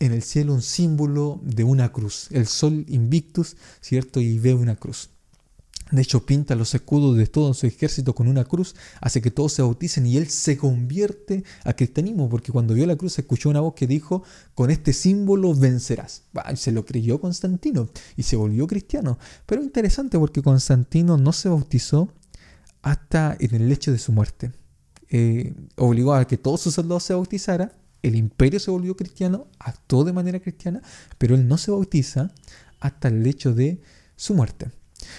en 0.00 0.12
el 0.12 0.22
cielo 0.22 0.54
un 0.54 0.62
símbolo 0.62 1.40
de 1.42 1.64
una 1.64 1.92
cruz, 1.92 2.28
el 2.30 2.46
sol 2.46 2.84
invictus, 2.88 3.56
¿cierto? 3.80 4.20
Y 4.20 4.38
ve 4.38 4.54
una 4.54 4.76
cruz. 4.76 5.10
De 5.90 6.02
hecho, 6.02 6.26
pinta 6.26 6.54
los 6.54 6.74
escudos 6.74 7.16
de 7.16 7.26
todo 7.26 7.54
su 7.54 7.66
ejército 7.66 8.14
con 8.14 8.28
una 8.28 8.44
cruz, 8.44 8.74
hace 9.00 9.22
que 9.22 9.30
todos 9.30 9.54
se 9.54 9.62
bauticen 9.62 10.06
y 10.06 10.18
él 10.18 10.28
se 10.28 10.58
convierte 10.58 11.44
a 11.64 11.72
cristianismo, 11.72 12.28
porque 12.28 12.52
cuando 12.52 12.74
vio 12.74 12.86
la 12.86 12.96
cruz 12.96 13.18
escuchó 13.18 13.48
una 13.48 13.60
voz 13.60 13.74
que 13.74 13.86
dijo, 13.86 14.22
con 14.54 14.70
este 14.70 14.92
símbolo 14.92 15.54
vencerás. 15.54 16.24
se 16.56 16.72
lo 16.72 16.84
creyó 16.84 17.20
Constantino 17.20 17.88
y 18.16 18.24
se 18.24 18.36
volvió 18.36 18.66
cristiano. 18.66 19.18
Pero 19.46 19.62
interesante 19.62 20.18
porque 20.18 20.42
Constantino 20.42 21.16
no 21.16 21.32
se 21.32 21.48
bautizó 21.48 22.12
hasta 22.82 23.36
en 23.40 23.54
el 23.54 23.68
lecho 23.68 23.90
de 23.90 23.98
su 23.98 24.12
muerte. 24.12 24.52
Eh, 25.10 25.54
obligó 25.76 26.12
a 26.12 26.26
que 26.26 26.36
todos 26.36 26.60
sus 26.60 26.74
soldados 26.74 27.04
se 27.04 27.14
bautizaran, 27.14 27.72
el 28.02 28.14
imperio 28.16 28.60
se 28.60 28.70
volvió 28.70 28.96
cristiano, 28.96 29.48
actuó 29.58 30.04
de 30.04 30.12
manera 30.12 30.40
cristiana, 30.40 30.82
pero 31.18 31.34
él 31.34 31.48
no 31.48 31.58
se 31.58 31.70
bautiza 31.70 32.32
hasta 32.80 33.08
el 33.08 33.22
lecho 33.22 33.54
de 33.54 33.80
su 34.16 34.34
muerte. 34.34 34.70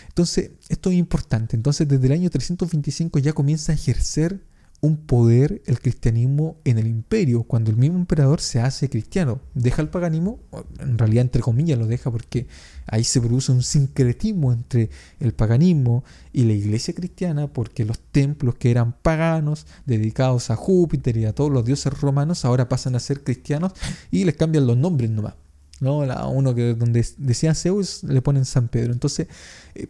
Entonces, 0.07 0.51
esto 0.69 0.89
es 0.89 0.97
importante. 0.97 1.55
Entonces, 1.55 1.87
desde 1.87 2.07
el 2.07 2.13
año 2.13 2.29
325 2.29 3.19
ya 3.19 3.33
comienza 3.33 3.71
a 3.71 3.75
ejercer 3.75 4.41
un 4.81 4.97
poder 4.97 5.61
el 5.65 5.79
cristianismo 5.81 6.57
en 6.63 6.77
el 6.77 6.87
imperio, 6.87 7.43
cuando 7.43 7.69
el 7.69 7.77
mismo 7.77 7.97
emperador 7.97 8.39
se 8.39 8.59
hace 8.61 8.89
cristiano. 8.89 9.41
Deja 9.53 9.81
el 9.81 9.89
paganismo, 9.89 10.39
en 10.79 10.97
realidad 10.97 11.23
entre 11.23 11.41
comillas 11.41 11.77
lo 11.77 11.85
deja 11.85 12.09
porque 12.11 12.47
ahí 12.87 13.03
se 13.03 13.19
produce 13.19 13.51
un 13.51 13.61
sincretismo 13.61 14.53
entre 14.53 14.89
el 15.19 15.33
paganismo 15.33 16.03
y 16.31 16.43
la 16.45 16.53
iglesia 16.53 16.93
cristiana, 16.93 17.47
porque 17.47 17.83
los 17.83 17.99
templos 17.99 18.55
que 18.55 18.71
eran 18.71 18.93
paganos, 18.93 19.65
dedicados 19.85 20.49
a 20.49 20.55
Júpiter 20.55 21.17
y 21.17 21.25
a 21.25 21.33
todos 21.33 21.51
los 21.51 21.65
dioses 21.65 21.99
romanos, 21.99 22.45
ahora 22.45 22.69
pasan 22.69 22.95
a 22.95 22.99
ser 22.99 23.23
cristianos 23.23 23.73
y 24.11 24.23
les 24.23 24.35
cambian 24.35 24.65
los 24.65 24.77
nombres 24.77 25.09
nomás. 25.09 25.33
¿no? 25.81 26.05
La, 26.05 26.25
uno 26.27 26.55
que 26.55 26.73
donde 26.73 27.05
decía 27.17 27.53
Zeus 27.53 28.03
le 28.03 28.21
ponen 28.21 28.45
San 28.45 28.67
Pedro. 28.67 28.93
Entonces 28.93 29.27
eh, 29.75 29.87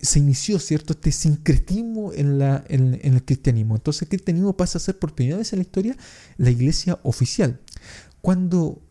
se 0.00 0.18
inició 0.18 0.58
cierto 0.58 0.92
este 0.92 1.12
sincretismo 1.12 2.12
en, 2.12 2.40
el 2.40 3.24
cristianismo. 3.24 3.76
Entonces 3.76 4.02
el 4.02 4.08
cristianismo 4.08 4.56
pasa 4.56 4.78
a 4.78 4.80
ser 4.80 4.98
por 4.98 5.14
primera 5.14 5.38
vez 5.38 5.52
en 5.52 5.58
la 5.58 5.64
historia 5.64 5.96
la 6.36 6.50
iglesia 6.50 6.98
oficial. 7.02 7.60
Cuando 8.20 8.82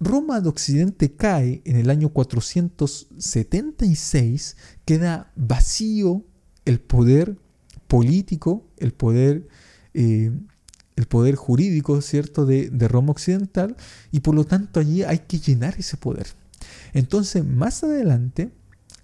Roma 0.00 0.40
de 0.40 0.48
Occidente 0.48 1.14
cae 1.14 1.60
en 1.64 1.76
el 1.76 1.90
año 1.90 2.08
476, 2.08 4.56
queda 4.84 5.30
vacío 5.36 6.24
el 6.64 6.80
poder 6.80 7.36
político, 7.86 8.66
el 8.78 8.92
poder 8.92 9.46
eh, 9.94 10.32
el 10.96 11.06
poder 11.06 11.36
jurídico, 11.36 12.00
¿cierto?, 12.00 12.46
de, 12.46 12.70
Roma 12.88 13.12
Occidental, 13.12 13.76
y 14.10 14.20
por 14.20 14.34
lo 14.34 14.44
tanto 14.44 14.80
allí 14.80 15.02
hay 15.02 15.20
que 15.20 15.38
llenar 15.38 15.74
ese 15.78 15.96
poder. 15.96 16.26
Entonces, 16.92 17.44
más 17.44 17.82
adelante, 17.82 18.50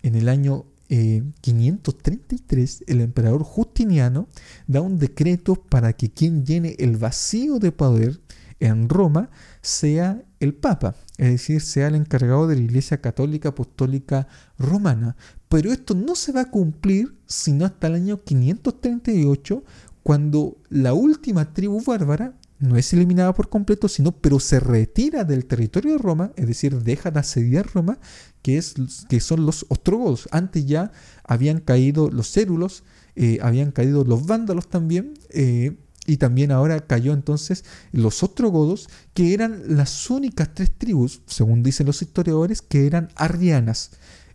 en 0.03 0.15
el 0.15 0.29
año 0.29 0.67
533, 0.89 2.81
eh, 2.81 2.85
el 2.89 3.01
emperador 3.01 3.43
Justiniano 3.43 4.29
da 4.67 4.81
un 4.81 4.99
decreto 4.99 5.55
para 5.55 5.93
que 5.93 6.11
quien 6.11 6.45
llene 6.45 6.77
el 6.79 6.97
vacío 6.97 7.59
de 7.59 7.73
poder 7.73 8.21
en 8.61 8.89
Roma 8.89 9.31
sea 9.61 10.23
el 10.41 10.55
Papa, 10.55 10.95
es 11.17 11.31
decir, 11.31 11.61
sea 11.61 11.89
el 11.89 11.95
encargado 11.95 12.47
de 12.47 12.57
la 12.57 12.63
Iglesia 12.63 13.01
Católica 13.01 13.51
Apostólica 13.51 14.29
Romana. 14.59 15.17
Pero 15.49 15.73
esto 15.73 15.95
no 15.95 16.15
se 16.15 16.33
va 16.33 16.43
a 16.43 16.51
cumplir 16.51 17.17
sino 17.27 17.65
hasta 17.65 17.87
el 17.87 17.95
año 17.95 18.23
538, 18.25 19.65
cuando 20.03 20.57
la 20.71 20.95
última 20.95 21.53
tribu 21.53 21.83
bárbara 21.85 22.35
no 22.59 22.77
es 22.77 22.93
eliminada 22.93 23.33
por 23.35 23.49
completo, 23.49 23.89
sino 23.89 24.13
pero 24.13 24.41
se 24.41 24.61
retira 24.61 25.25
del 25.25 25.47
territorio 25.47 25.93
de 25.93 25.99
Roma, 25.99 26.33
es 26.37 26.47
decir, 26.47 26.83
deja 26.83 27.11
de 27.11 27.21
asediar 27.21 27.67
Roma, 27.73 27.99
que, 28.43 28.59
es, 28.59 28.75
que 29.09 29.21
son 29.21 29.47
los 29.47 29.67
ostrogodos. 29.69 30.29
Antes 30.33 30.67
ya 30.67 30.91
habían 31.25 31.61
caído 31.61 32.11
los 32.11 32.33
cérulos, 32.33 32.85
eh, 33.15 33.39
habían 33.43 33.71
caído 33.71 34.05
los 34.05 34.27
vándalos 34.27 34.69
también, 34.69 35.15
eh, 35.31 35.77
y 36.07 36.17
también 36.17 36.53
ahora 36.53 36.81
cayó 36.87 37.13
entonces 37.13 37.65
los 37.93 38.23
ostrogodos, 38.23 38.89
que 39.13 39.35
eran 39.35 39.77
las 39.77 40.09
únicas 40.11 40.55
tres 40.55 40.71
tribus, 40.77 41.21
según 41.27 41.63
dicen 41.63 41.87
los 41.87 42.01
historiadores, 42.01 42.63
que 42.63 42.87
eran 42.87 43.11
arrianas. 43.15 43.91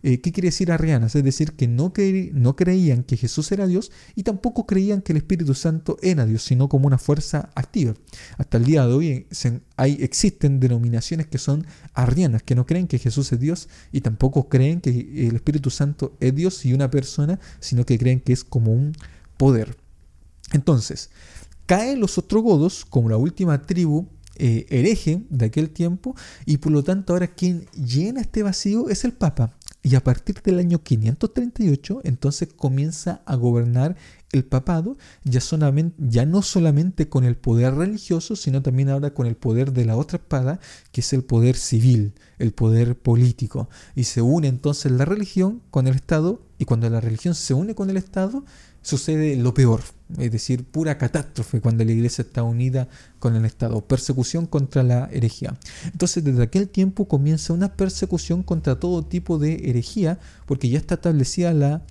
Eh, 0.06 0.20
¿Qué 0.20 0.32
quiere 0.32 0.48
decir 0.48 0.70
arrianas? 0.70 1.14
Es 1.14 1.24
decir, 1.24 1.52
que 1.52 1.66
no, 1.66 1.94
no 2.34 2.56
creían 2.56 3.04
que 3.04 3.16
Jesús 3.16 3.50
era 3.52 3.66
Dios 3.66 3.90
y 4.14 4.22
tampoco 4.22 4.66
creían 4.66 5.00
que 5.00 5.14
el 5.14 5.16
Espíritu 5.16 5.54
Santo 5.54 5.96
era 6.02 6.26
Dios, 6.26 6.42
sino 6.42 6.68
como 6.68 6.86
una 6.86 6.98
fuerza 6.98 7.48
activa. 7.54 7.94
Hasta 8.36 8.58
el 8.58 8.66
día 8.66 8.86
de 8.86 8.92
hoy 8.92 9.26
hay, 9.78 9.96
existen 10.00 10.60
denominaciones 10.60 11.26
que 11.28 11.38
son 11.38 11.66
arrianas, 11.94 12.42
que 12.42 12.54
no 12.54 12.66
creen 12.66 12.86
que 12.86 12.98
Jesús 12.98 13.32
es 13.32 13.40
Dios 13.40 13.70
y 13.92 14.02
tampoco 14.02 14.50
creen 14.50 14.82
que 14.82 14.90
el 14.90 15.36
Espíritu 15.36 15.70
Santo 15.70 16.18
es 16.20 16.34
Dios 16.34 16.66
y 16.66 16.74
una 16.74 16.90
persona, 16.90 17.40
sino 17.58 17.86
que 17.86 17.98
creen 17.98 18.20
que 18.20 18.34
es 18.34 18.44
como 18.44 18.72
un 18.72 18.92
poder. 19.38 19.74
Entonces, 20.52 21.08
caen 21.64 22.00
los 22.00 22.18
ostrogodos 22.18 22.84
como 22.84 23.08
la 23.08 23.16
última 23.16 23.62
tribu 23.62 24.06
eh, 24.36 24.66
hereje 24.68 25.22
de 25.30 25.46
aquel 25.46 25.70
tiempo 25.70 26.14
y 26.44 26.58
por 26.58 26.72
lo 26.72 26.82
tanto 26.82 27.12
ahora 27.12 27.28
quien 27.28 27.66
llena 27.72 28.20
este 28.20 28.42
vacío 28.42 28.90
es 28.90 29.04
el 29.04 29.14
Papa. 29.14 29.56
Y 29.86 29.96
a 29.96 30.02
partir 30.02 30.40
del 30.40 30.58
año 30.58 30.82
538, 30.82 32.00
entonces 32.04 32.48
comienza 32.56 33.20
a 33.26 33.36
gobernar 33.36 33.96
el 34.32 34.42
papado, 34.46 34.96
ya, 35.24 35.40
ya, 35.98 36.24
no 36.24 36.40
solamente 36.40 37.10
con 37.10 37.24
el 37.24 37.36
poder 37.36 37.74
religioso, 37.74 38.34
sino 38.34 38.62
también 38.62 38.88
ahora 38.88 39.12
con 39.12 39.26
el 39.26 39.36
poder 39.36 39.74
de 39.74 39.84
la 39.84 39.98
otra 39.98 40.16
espada, 40.16 40.58
que 40.90 41.02
es 41.02 41.12
el 41.12 41.22
poder 41.22 41.56
civil, 41.56 42.14
el 42.38 42.52
poder 42.52 42.98
político. 42.98 43.68
Y 43.94 44.04
se 44.04 44.22
une 44.22 44.48
entonces 44.48 44.90
la 44.90 45.04
religión 45.04 45.60
con 45.70 45.86
el 45.86 45.96
Estado, 45.96 46.40
y 46.58 46.64
cuando 46.64 46.88
la 46.88 47.02
religión 47.02 47.34
se 47.34 47.52
une 47.52 47.74
con 47.74 47.90
el 47.90 47.98
Estado, 47.98 48.42
sucede 48.84 49.34
lo 49.36 49.54
peor, 49.54 49.80
es 50.18 50.30
decir, 50.30 50.64
pura 50.64 50.98
catástrofe 50.98 51.60
cuando 51.60 51.84
la 51.84 51.92
iglesia 51.92 52.22
está 52.22 52.42
unida 52.42 52.86
con 53.18 53.34
el 53.34 53.46
Estado, 53.46 53.80
persecución 53.80 54.46
contra 54.46 54.82
la 54.82 55.08
herejía. 55.10 55.56
Entonces, 55.86 56.22
desde 56.22 56.42
aquel 56.42 56.68
tiempo 56.68 57.08
comienza 57.08 57.54
una 57.54 57.74
persecución 57.74 58.42
contra 58.42 58.78
todo 58.78 59.02
tipo 59.02 59.38
de 59.38 59.70
herejía, 59.70 60.18
porque 60.46 60.68
ya 60.68 60.78
está 60.78 60.96
establecida 60.96 61.54
la, 61.54 61.82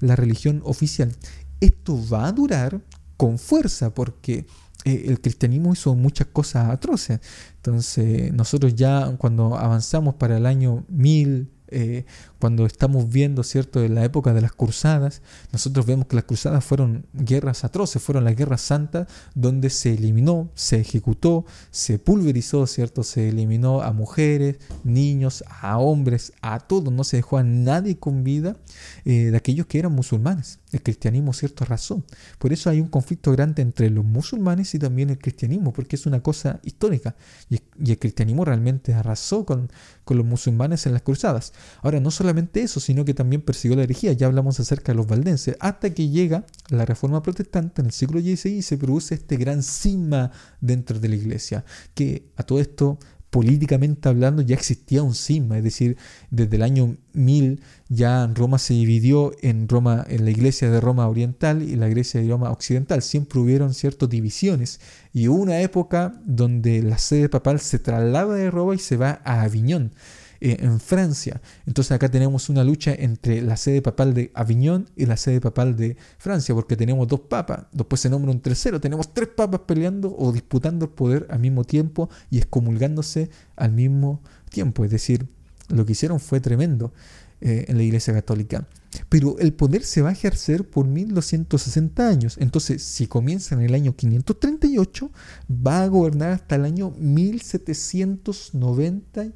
la 0.00 0.16
religión 0.16 0.60
oficial. 0.64 1.14
Esto 1.60 1.98
va 2.12 2.26
a 2.26 2.32
durar 2.32 2.80
con 3.16 3.38
fuerza, 3.38 3.94
porque 3.94 4.46
eh, 4.84 5.04
el 5.06 5.20
cristianismo 5.20 5.72
hizo 5.72 5.94
muchas 5.94 6.26
cosas 6.32 6.68
atroces. 6.68 7.20
Entonces, 7.56 8.32
nosotros 8.32 8.74
ya 8.74 9.14
cuando 9.18 9.56
avanzamos 9.56 10.16
para 10.16 10.36
el 10.36 10.46
año 10.46 10.84
1000, 10.88 11.48
eh, 11.70 12.04
cuando 12.38 12.66
estamos 12.66 13.08
viendo, 13.08 13.42
¿cierto?, 13.42 13.82
en 13.82 13.94
la 13.94 14.04
época 14.04 14.32
de 14.32 14.40
las 14.40 14.52
cruzadas, 14.52 15.22
nosotros 15.52 15.86
vemos 15.86 16.06
que 16.06 16.16
las 16.16 16.24
cruzadas 16.24 16.64
fueron 16.64 17.06
guerras 17.12 17.64
atroces, 17.64 18.02
fueron 18.02 18.24
las 18.24 18.36
guerras 18.36 18.60
santas, 18.60 19.08
donde 19.34 19.70
se 19.70 19.94
eliminó, 19.94 20.50
se 20.54 20.80
ejecutó, 20.80 21.44
se 21.70 21.98
pulverizó, 21.98 22.66
¿cierto?, 22.66 23.02
se 23.02 23.28
eliminó 23.28 23.82
a 23.82 23.92
mujeres, 23.92 24.58
niños, 24.84 25.44
a 25.60 25.78
hombres, 25.78 26.32
a 26.42 26.60
todos, 26.60 26.92
no 26.92 27.04
se 27.04 27.16
dejó 27.16 27.38
a 27.38 27.42
nadie 27.42 27.98
con 27.98 28.24
vida 28.24 28.56
eh, 29.04 29.30
de 29.30 29.36
aquellos 29.36 29.66
que 29.66 29.78
eran 29.78 29.92
musulmanes. 29.92 30.59
El 30.72 30.82
cristianismo, 30.82 31.32
¿cierto?, 31.32 31.64
arrasó. 31.64 32.04
Por 32.38 32.52
eso 32.52 32.70
hay 32.70 32.80
un 32.80 32.88
conflicto 32.88 33.32
grande 33.32 33.62
entre 33.62 33.90
los 33.90 34.04
musulmanes 34.04 34.74
y 34.74 34.78
también 34.78 35.10
el 35.10 35.18
cristianismo, 35.18 35.72
porque 35.72 35.96
es 35.96 36.06
una 36.06 36.22
cosa 36.22 36.60
histórica. 36.62 37.16
Y, 37.48 37.60
el 37.90 37.98
cristianismo 37.98 38.44
realmente 38.44 38.94
arrasó 38.94 39.44
con, 39.44 39.70
con 40.04 40.16
los 40.16 40.26
musulmanes 40.26 40.86
en 40.86 40.92
las 40.92 41.02
cruzadas. 41.02 41.52
Ahora, 41.82 41.98
no 42.00 42.10
solamente 42.10 42.62
eso, 42.62 42.78
sino 42.78 43.04
que 43.04 43.14
también 43.14 43.42
persiguió 43.42 43.76
la 43.76 43.84
herejía. 43.84 44.12
Ya 44.12 44.26
hablamos 44.26 44.60
acerca 44.60 44.92
de 44.92 44.96
los 44.96 45.06
valdenses, 45.06 45.56
hasta 45.60 45.92
que 45.92 46.08
llega 46.08 46.44
la 46.68 46.84
reforma 46.84 47.22
protestante 47.22 47.80
en 47.80 47.86
el 47.86 47.92
siglo 47.92 48.20
XVI 48.20 48.50
y 48.50 48.62
se 48.62 48.78
produce 48.78 49.14
este 49.14 49.36
gran 49.36 49.62
cisma 49.62 50.30
dentro 50.60 51.00
de 51.00 51.08
la 51.08 51.16
iglesia, 51.16 51.64
que 51.94 52.30
a 52.36 52.42
todo 52.42 52.60
esto 52.60 52.98
políticamente 53.30 54.08
hablando 54.08 54.42
ya 54.42 54.56
existía 54.56 55.02
un 55.02 55.14
cisma, 55.14 55.58
es 55.58 55.64
decir, 55.64 55.96
desde 56.30 56.56
el 56.56 56.62
año 56.62 56.96
1000 57.12 57.60
ya 57.88 58.26
Roma 58.34 58.58
se 58.58 58.74
dividió 58.74 59.32
en 59.40 59.68
Roma, 59.68 60.04
en 60.08 60.24
la 60.24 60.30
iglesia 60.30 60.70
de 60.70 60.80
Roma 60.80 61.08
oriental 61.08 61.62
y 61.62 61.76
la 61.76 61.88
iglesia 61.88 62.20
de 62.20 62.28
Roma 62.28 62.50
occidental. 62.50 63.02
Siempre 63.02 63.38
hubieron 63.38 63.72
ciertas 63.72 64.08
divisiones 64.08 64.80
y 65.12 65.28
una 65.28 65.60
época 65.60 66.20
donde 66.24 66.82
la 66.82 66.98
sede 66.98 67.28
papal 67.28 67.60
se 67.60 67.78
traslada 67.78 68.34
de 68.34 68.50
Roma 68.50 68.74
y 68.74 68.78
se 68.78 68.96
va 68.96 69.20
a 69.24 69.42
Aviñón. 69.42 69.92
Eh, 70.42 70.56
en 70.60 70.80
Francia. 70.80 71.42
Entonces 71.66 71.92
acá 71.92 72.08
tenemos 72.08 72.48
una 72.48 72.64
lucha 72.64 72.94
entre 72.94 73.42
la 73.42 73.58
sede 73.58 73.82
papal 73.82 74.14
de 74.14 74.30
Aviñón 74.32 74.88
y 74.96 75.04
la 75.04 75.18
sede 75.18 75.38
papal 75.38 75.76
de 75.76 75.98
Francia, 76.16 76.54
porque 76.54 76.76
tenemos 76.76 77.06
dos 77.08 77.20
papas, 77.20 77.66
después 77.72 78.00
se 78.00 78.08
nombra 78.08 78.30
un 78.30 78.40
tercero, 78.40 78.80
tenemos 78.80 79.12
tres 79.12 79.28
papas 79.28 79.60
peleando 79.66 80.16
o 80.16 80.32
disputando 80.32 80.86
el 80.86 80.92
poder 80.92 81.26
al 81.28 81.40
mismo 81.40 81.64
tiempo 81.64 82.08
y 82.30 82.38
excomulgándose 82.38 83.28
al 83.54 83.72
mismo 83.72 84.22
tiempo. 84.48 84.82
Es 84.82 84.90
decir, 84.90 85.28
lo 85.68 85.84
que 85.84 85.92
hicieron 85.92 86.20
fue 86.20 86.40
tremendo 86.40 86.94
eh, 87.42 87.66
en 87.68 87.76
la 87.76 87.82
Iglesia 87.82 88.14
Católica. 88.14 88.66
Pero 89.10 89.38
el 89.40 89.52
poder 89.52 89.84
se 89.84 90.00
va 90.00 90.08
a 90.08 90.12
ejercer 90.12 90.70
por 90.70 90.86
1260 90.86 92.08
años. 92.08 92.38
Entonces, 92.38 92.82
si 92.82 93.06
comienza 93.06 93.54
en 93.54 93.60
el 93.60 93.74
año 93.74 93.94
538, 93.94 95.10
va 95.50 95.82
a 95.82 95.86
gobernar 95.86 96.30
hasta 96.30 96.54
el 96.54 96.64
año 96.64 96.94
1790 96.98 99.32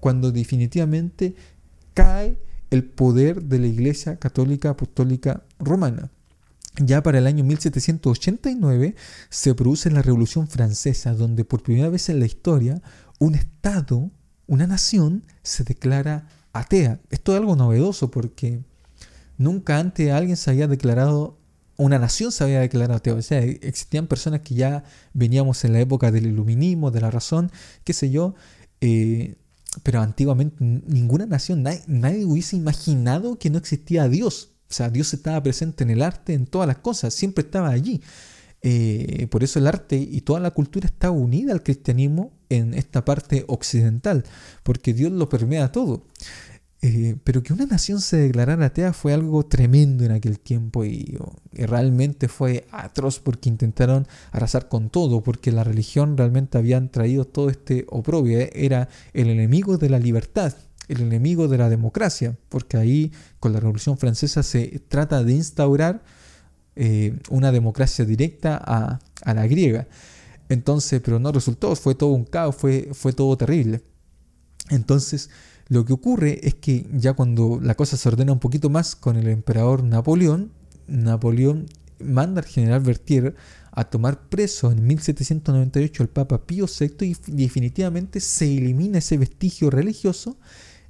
cuando 0.00 0.32
definitivamente 0.32 1.34
cae 1.94 2.36
el 2.70 2.84
poder 2.84 3.42
de 3.44 3.58
la 3.58 3.66
Iglesia 3.66 4.18
Católica 4.18 4.70
Apostólica 4.70 5.44
Romana. 5.58 6.10
Ya 6.76 7.02
para 7.02 7.18
el 7.18 7.26
año 7.26 7.44
1789 7.44 8.96
se 9.30 9.54
produce 9.54 9.90
la 9.90 10.02
Revolución 10.02 10.48
Francesa, 10.48 11.14
donde 11.14 11.44
por 11.44 11.62
primera 11.62 11.88
vez 11.88 12.08
en 12.08 12.18
la 12.18 12.26
historia 12.26 12.82
un 13.18 13.34
Estado, 13.34 14.10
una 14.46 14.66
nación, 14.66 15.24
se 15.42 15.64
declara 15.64 16.26
atea. 16.52 17.00
Esto 17.10 17.32
es 17.32 17.38
algo 17.38 17.56
novedoso 17.56 18.10
porque 18.10 18.62
nunca 19.38 19.78
antes 19.78 20.10
alguien 20.10 20.36
se 20.36 20.50
había 20.50 20.66
declarado, 20.66 21.38
una 21.76 21.98
nación 21.98 22.32
se 22.32 22.44
había 22.44 22.60
declarado 22.60 22.96
atea. 22.96 23.14
O 23.14 23.22
sea, 23.22 23.38
existían 23.38 24.08
personas 24.08 24.40
que 24.40 24.56
ya 24.56 24.82
veníamos 25.12 25.64
en 25.64 25.72
la 25.72 25.80
época 25.80 26.10
del 26.10 26.26
iluminismo, 26.26 26.90
de 26.90 27.00
la 27.00 27.10
razón, 27.10 27.52
qué 27.84 27.92
sé 27.92 28.10
yo, 28.10 28.34
eh, 28.86 29.36
pero 29.82 30.02
antiguamente 30.02 30.56
ninguna 30.60 31.24
nación, 31.24 31.62
nadie, 31.62 32.26
hubiese 32.26 32.54
imaginado 32.54 33.38
que 33.38 33.48
no 33.48 33.56
existía 33.56 34.08
Dios. 34.08 34.50
O 34.70 34.74
sea, 34.74 34.90
Dios 34.90 35.14
estaba 35.14 35.42
presente 35.42 35.84
en 35.84 35.90
el 35.90 36.02
arte, 36.02 36.34
en 36.34 36.46
todas 36.46 36.68
las 36.68 36.78
cosas, 36.78 37.14
siempre 37.14 37.44
estaba 37.44 37.70
allí. 37.70 38.02
Eh, 38.60 39.26
por 39.30 39.42
eso 39.42 39.58
el 39.58 39.66
arte 39.66 39.96
y 39.96 40.20
toda 40.20 40.40
la 40.40 40.50
cultura 40.50 40.86
está 40.86 41.10
unida 41.10 41.52
al 41.52 41.62
cristianismo 41.62 42.32
en 42.50 42.74
esta 42.74 43.06
parte 43.06 43.44
occidental, 43.48 44.24
porque 44.62 44.92
Dios 44.92 45.12
lo 45.12 45.30
permea 45.30 45.72
todo. 45.72 46.06
Eh, 46.86 47.16
pero 47.24 47.42
que 47.42 47.54
una 47.54 47.64
nación 47.64 48.02
se 48.02 48.18
declarara 48.18 48.66
atea 48.66 48.92
fue 48.92 49.14
algo 49.14 49.46
tremendo 49.46 50.04
en 50.04 50.12
aquel 50.12 50.38
tiempo 50.38 50.84
y, 50.84 51.16
realmente 51.54 52.28
fue 52.28 52.66
atroz 52.72 53.20
porque 53.20 53.48
intentaron 53.48 54.06
arrasar 54.32 54.68
con 54.68 54.90
todo, 54.90 55.22
porque 55.22 55.50
la 55.50 55.64
religión 55.64 56.18
realmente 56.18 56.58
habían 56.58 56.90
traído 56.90 57.24
todo 57.24 57.48
este 57.48 57.86
oprobio, 57.88 58.38
eh, 58.38 58.50
era 58.54 58.90
el 59.14 59.30
enemigo 59.30 59.78
de 59.78 59.88
la 59.88 59.98
libertad, 59.98 60.52
el 60.88 61.00
enemigo 61.00 61.48
de 61.48 61.56
la 61.56 61.70
democracia, 61.70 62.36
porque 62.50 62.76
ahí 62.76 63.12
con 63.40 63.54
la 63.54 63.60
Revolución 63.60 63.96
Francesa 63.96 64.42
se 64.42 64.78
trata 64.86 65.24
de 65.24 65.32
instaurar 65.32 66.02
eh, 66.76 67.18
una 67.30 67.50
democracia 67.50 68.04
directa 68.04 68.60
a, 68.62 68.98
a, 69.22 69.32
la 69.32 69.46
griega. 69.46 69.88
Entonces, 70.50 71.00
pero 71.02 71.18
no 71.18 71.32
resultó, 71.32 71.74
fue 71.76 71.94
todo 71.94 72.10
un 72.10 72.26
caos, 72.26 72.56
fue, 72.56 72.90
fue 72.92 73.14
todo 73.14 73.34
terrible. 73.38 73.80
Entonces, 74.68 75.30
lo 75.68 75.84
que 75.84 75.92
ocurre 75.92 76.40
es 76.46 76.54
que 76.54 76.86
ya 76.92 77.14
cuando 77.14 77.58
la 77.62 77.74
cosa 77.74 77.96
se 77.96 78.08
ordena 78.08 78.32
un 78.32 78.38
poquito 78.38 78.68
más 78.70 78.96
con 78.96 79.16
el 79.16 79.28
emperador 79.28 79.82
Napoleón, 79.82 80.50
Napoleón 80.86 81.66
manda 81.98 82.42
al 82.42 82.46
general 82.46 82.80
Berthier 82.80 83.34
a 83.72 83.84
tomar 83.84 84.28
preso 84.28 84.70
en 84.70 84.86
1798 84.86 86.02
al 86.02 86.08
Papa 86.08 86.46
Pío 86.46 86.66
VI 86.66 87.06
y 87.06 87.16
definitivamente 87.32 88.20
se 88.20 88.56
elimina 88.56 88.98
ese 88.98 89.16
vestigio 89.16 89.70
religioso 89.70 90.36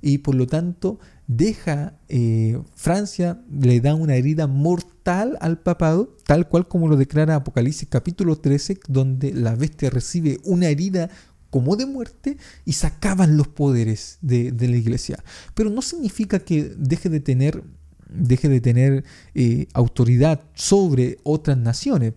y 0.02 0.18
por 0.18 0.34
lo 0.34 0.46
tanto 0.46 0.98
deja 1.26 1.94
eh, 2.10 2.60
Francia, 2.74 3.40
le 3.50 3.80
da 3.80 3.94
una 3.94 4.16
herida 4.16 4.46
mortal 4.46 5.38
al 5.40 5.58
papado, 5.60 6.14
tal 6.26 6.46
cual 6.48 6.68
como 6.68 6.88
lo 6.88 6.96
declara 6.96 7.36
Apocalipsis 7.36 7.88
capítulo 7.88 8.36
13, 8.36 8.80
donde 8.88 9.32
la 9.32 9.54
bestia 9.54 9.88
recibe 9.88 10.40
una 10.44 10.68
herida 10.68 11.08
como 11.54 11.76
de 11.76 11.86
muerte 11.86 12.36
y 12.64 12.72
sacaban 12.72 13.36
los 13.36 13.46
poderes 13.46 14.18
de, 14.22 14.52
la 14.58 14.76
iglesia. 14.76 15.22
Pero 15.54 15.70
no 15.70 15.82
significa 15.82 16.40
que 16.40 16.74
deje 16.76 17.08
de 17.08 17.20
tener, 17.20 17.62
deje 18.08 18.48
de 18.48 18.60
tener 18.60 19.04
eh, 19.36 19.68
autoridad 19.72 20.40
sobre 20.54 21.18
otras 21.22 21.56
naciones. 21.56 22.14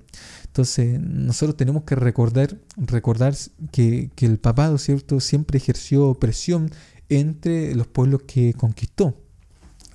Entonces, 0.47 0.99
nosotros 0.99 1.55
tenemos 1.55 1.83
que 1.83 1.93
recordar, 1.93 2.57
recordar 2.77 3.35
que, 3.71 4.09
que 4.15 4.25
el 4.25 4.39
papado, 4.39 4.79
¿cierto?, 4.79 5.19
siempre 5.19 5.59
ejerció 5.59 6.15
presión 6.15 6.71
entre 7.07 7.75
los 7.75 7.85
pueblos 7.85 8.23
que 8.23 8.55
conquistó. 8.55 9.21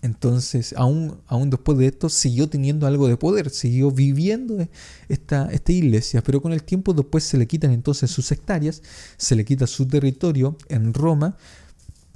Entonces, 0.02 0.74
aún, 0.76 1.20
aún 1.28 1.48
después 1.48 1.78
de 1.78 1.86
esto, 1.86 2.08
siguió 2.08 2.48
teniendo 2.48 2.88
algo 2.88 3.06
de 3.06 3.16
poder, 3.16 3.50
siguió 3.50 3.92
viviendo 3.92 4.66
esta, 5.08 5.48
esta 5.52 5.72
iglesia, 5.72 6.24
pero 6.24 6.42
con 6.42 6.52
el 6.52 6.64
tiempo 6.64 6.92
después 6.92 7.22
se 7.22 7.38
le 7.38 7.46
quitan 7.46 7.70
entonces 7.70 8.10
sus 8.10 8.32
hectáreas, 8.32 8.82
se 9.16 9.36
le 9.36 9.44
quita 9.44 9.68
su 9.68 9.86
territorio 9.86 10.58
en 10.68 10.92
Roma, 10.92 11.36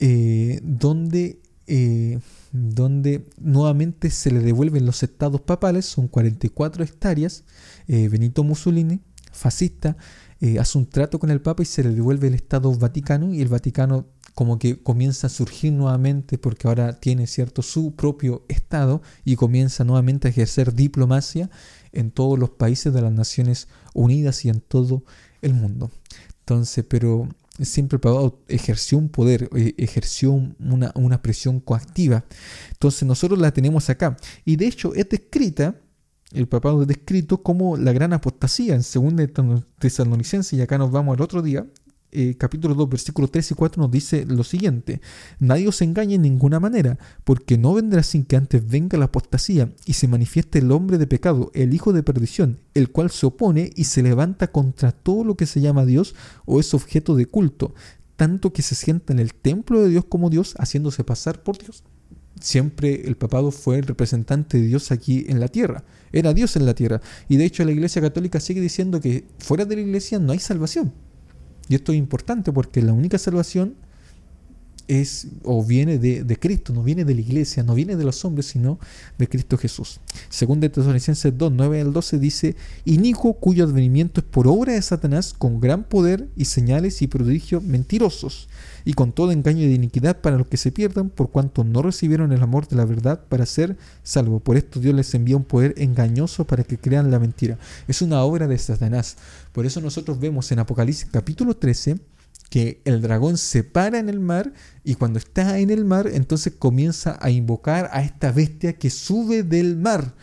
eh, 0.00 0.58
donde, 0.64 1.38
eh, 1.68 2.18
donde 2.50 3.24
nuevamente 3.38 4.10
se 4.10 4.32
le 4.32 4.40
devuelven 4.40 4.84
los 4.84 5.04
estados 5.04 5.40
papales, 5.40 5.86
son 5.86 6.08
44 6.08 6.82
hectáreas, 6.82 7.44
eh, 7.86 8.08
Benito 8.08 8.42
Mussolini, 8.42 8.98
fascista, 9.30 9.96
eh, 10.42 10.58
hace 10.58 10.76
un 10.76 10.86
trato 10.86 11.20
con 11.20 11.30
el 11.30 11.40
Papa 11.40 11.62
y 11.62 11.66
se 11.66 11.84
le 11.84 11.94
devuelve 11.94 12.26
el 12.26 12.34
Estado 12.34 12.74
Vaticano 12.74 13.32
y 13.32 13.40
el 13.40 13.46
Vaticano 13.46 14.06
como 14.34 14.58
que 14.58 14.82
comienza 14.82 15.28
a 15.28 15.30
surgir 15.30 15.72
nuevamente 15.72 16.36
porque 16.36 16.66
ahora 16.66 16.98
tiene 16.98 17.28
cierto 17.28 17.62
su 17.62 17.94
propio 17.94 18.44
Estado 18.48 19.02
y 19.24 19.36
comienza 19.36 19.84
nuevamente 19.84 20.26
a 20.26 20.32
ejercer 20.32 20.74
diplomacia 20.74 21.48
en 21.92 22.10
todos 22.10 22.40
los 22.40 22.50
países 22.50 22.92
de 22.92 23.02
las 23.02 23.12
Naciones 23.12 23.68
Unidas 23.94 24.44
y 24.44 24.48
en 24.48 24.60
todo 24.60 25.04
el 25.42 25.54
mundo. 25.54 25.92
Entonces, 26.40 26.84
pero 26.88 27.28
siempre 27.60 27.94
el 27.94 28.00
Papa 28.00 28.34
ejerció 28.48 28.98
un 28.98 29.10
poder, 29.10 29.48
eh, 29.54 29.74
ejerció 29.78 30.32
una, 30.32 30.90
una 30.96 31.22
presión 31.22 31.60
coactiva. 31.60 32.24
Entonces 32.72 33.04
nosotros 33.04 33.38
la 33.38 33.52
tenemos 33.52 33.88
acá. 33.90 34.16
Y 34.44 34.56
de 34.56 34.66
hecho 34.66 34.92
es 34.96 35.08
descrita 35.08 35.76
el 36.34 36.48
papado 36.48 36.82
es 36.82 36.88
descrito 36.88 37.42
como 37.42 37.76
la 37.76 37.92
gran 37.92 38.12
apostasía 38.12 38.74
en 38.74 38.82
2 38.82 39.64
Tesalonicenses, 39.78 40.58
y 40.58 40.62
acá 40.62 40.78
nos 40.78 40.90
vamos 40.90 41.16
al 41.16 41.22
otro 41.22 41.42
día, 41.42 41.66
eh, 42.14 42.36
capítulo 42.36 42.74
2, 42.74 42.90
versículos 42.90 43.30
3 43.30 43.52
y 43.52 43.54
4 43.54 43.82
nos 43.82 43.90
dice 43.90 44.26
lo 44.26 44.44
siguiente, 44.44 45.00
nadie 45.38 45.68
os 45.68 45.80
engañe 45.80 46.16
en 46.16 46.22
ninguna 46.22 46.60
manera, 46.60 46.98
porque 47.24 47.56
no 47.56 47.74
vendrá 47.74 48.02
sin 48.02 48.24
que 48.24 48.36
antes 48.36 48.68
venga 48.68 48.98
la 48.98 49.06
apostasía 49.06 49.72
y 49.86 49.94
se 49.94 50.08
manifieste 50.08 50.58
el 50.58 50.72
hombre 50.72 50.98
de 50.98 51.06
pecado, 51.06 51.50
el 51.54 51.72
hijo 51.72 51.92
de 51.92 52.02
perdición, 52.02 52.60
el 52.74 52.90
cual 52.90 53.10
se 53.10 53.26
opone 53.26 53.70
y 53.76 53.84
se 53.84 54.02
levanta 54.02 54.52
contra 54.52 54.92
todo 54.92 55.24
lo 55.24 55.36
que 55.36 55.46
se 55.46 55.60
llama 55.60 55.86
Dios 55.86 56.14
o 56.44 56.60
es 56.60 56.74
objeto 56.74 57.16
de 57.16 57.26
culto, 57.26 57.74
tanto 58.16 58.52
que 58.52 58.62
se 58.62 58.74
sienta 58.74 59.12
en 59.12 59.18
el 59.18 59.34
templo 59.34 59.80
de 59.80 59.88
Dios 59.88 60.04
como 60.04 60.28
Dios, 60.28 60.54
haciéndose 60.58 61.04
pasar 61.04 61.42
por 61.42 61.56
Dios 61.56 61.82
siempre 62.42 63.02
el 63.06 63.16
papado 63.16 63.50
fue 63.50 63.78
el 63.78 63.84
representante 63.84 64.58
de 64.58 64.66
Dios 64.66 64.90
aquí 64.92 65.24
en 65.28 65.40
la 65.40 65.48
tierra. 65.48 65.84
Era 66.12 66.34
Dios 66.34 66.56
en 66.56 66.66
la 66.66 66.74
tierra. 66.74 67.00
Y 67.28 67.36
de 67.36 67.44
hecho 67.44 67.64
la 67.64 67.72
Iglesia 67.72 68.02
Católica 68.02 68.40
sigue 68.40 68.60
diciendo 68.60 69.00
que 69.00 69.24
fuera 69.38 69.64
de 69.64 69.76
la 69.76 69.82
Iglesia 69.82 70.18
no 70.18 70.32
hay 70.32 70.38
salvación. 70.38 70.92
Y 71.68 71.76
esto 71.76 71.92
es 71.92 71.98
importante 71.98 72.52
porque 72.52 72.82
la 72.82 72.92
única 72.92 73.18
salvación 73.18 73.76
es 74.88 75.28
o 75.44 75.64
viene 75.64 75.98
de, 75.98 76.38
Cristo, 76.38 76.72
no 76.72 76.82
viene 76.82 77.04
de 77.04 77.14
la 77.14 77.20
iglesia, 77.20 77.62
no 77.62 77.74
viene 77.74 77.96
de 77.96 78.04
los 78.04 78.24
hombres, 78.24 78.46
sino 78.46 78.78
de 79.16 79.28
Cristo 79.28 79.56
Jesús. 79.56 80.00
Según 80.28 80.60
de 80.60 80.68
Tesalonicenses 80.68 81.36
2, 81.36 81.52
9 81.54 81.80
al 81.80 81.92
12 81.92 82.18
dice, 82.18 82.56
Inico 82.84 83.34
cuyo 83.34 83.64
advenimiento 83.64 84.20
es 84.20 84.26
por 84.26 84.48
obra 84.48 84.74
de 84.74 84.82
Satanás 84.82 85.34
con 85.36 85.60
gran 85.60 85.84
poder 85.84 86.28
y 86.36 86.46
señales 86.46 87.00
y 87.00 87.06
prodigios 87.06 87.62
mentirosos 87.62 88.48
y 88.84 88.94
con 88.94 89.12
todo 89.12 89.32
engaño 89.32 89.60
de 89.60 89.74
iniquidad 89.74 90.20
para 90.20 90.36
los 90.36 90.46
que 90.46 90.56
se 90.56 90.72
pierdan, 90.72 91.10
por 91.10 91.30
cuanto 91.30 91.64
no 91.64 91.82
recibieron 91.82 92.32
el 92.32 92.42
amor 92.42 92.68
de 92.68 92.76
la 92.76 92.84
verdad 92.84 93.20
para 93.28 93.46
ser 93.46 93.76
salvos. 94.02 94.42
Por 94.42 94.56
esto 94.56 94.80
Dios 94.80 94.94
les 94.94 95.14
envía 95.14 95.36
un 95.36 95.44
poder 95.44 95.74
engañoso 95.76 96.46
para 96.46 96.64
que 96.64 96.78
crean 96.78 97.10
la 97.10 97.18
mentira. 97.18 97.58
Es 97.88 98.02
una 98.02 98.22
obra 98.22 98.46
de 98.46 98.58
Satanás. 98.58 99.16
Por 99.52 99.66
eso 99.66 99.80
nosotros 99.80 100.18
vemos 100.18 100.50
en 100.52 100.58
Apocalipsis 100.58 101.08
capítulo 101.10 101.56
13 101.56 101.98
que 102.50 102.82
el 102.84 103.00
dragón 103.00 103.38
se 103.38 103.64
para 103.64 103.98
en 103.98 104.10
el 104.10 104.20
mar 104.20 104.52
y 104.84 104.96
cuando 104.96 105.18
está 105.18 105.58
en 105.58 105.70
el 105.70 105.86
mar 105.86 106.06
entonces 106.06 106.52
comienza 106.58 107.18
a 107.20 107.30
invocar 107.30 107.88
a 107.92 108.02
esta 108.02 108.30
bestia 108.30 108.74
que 108.74 108.90
sube 108.90 109.42
del 109.42 109.76
mar. 109.76 110.14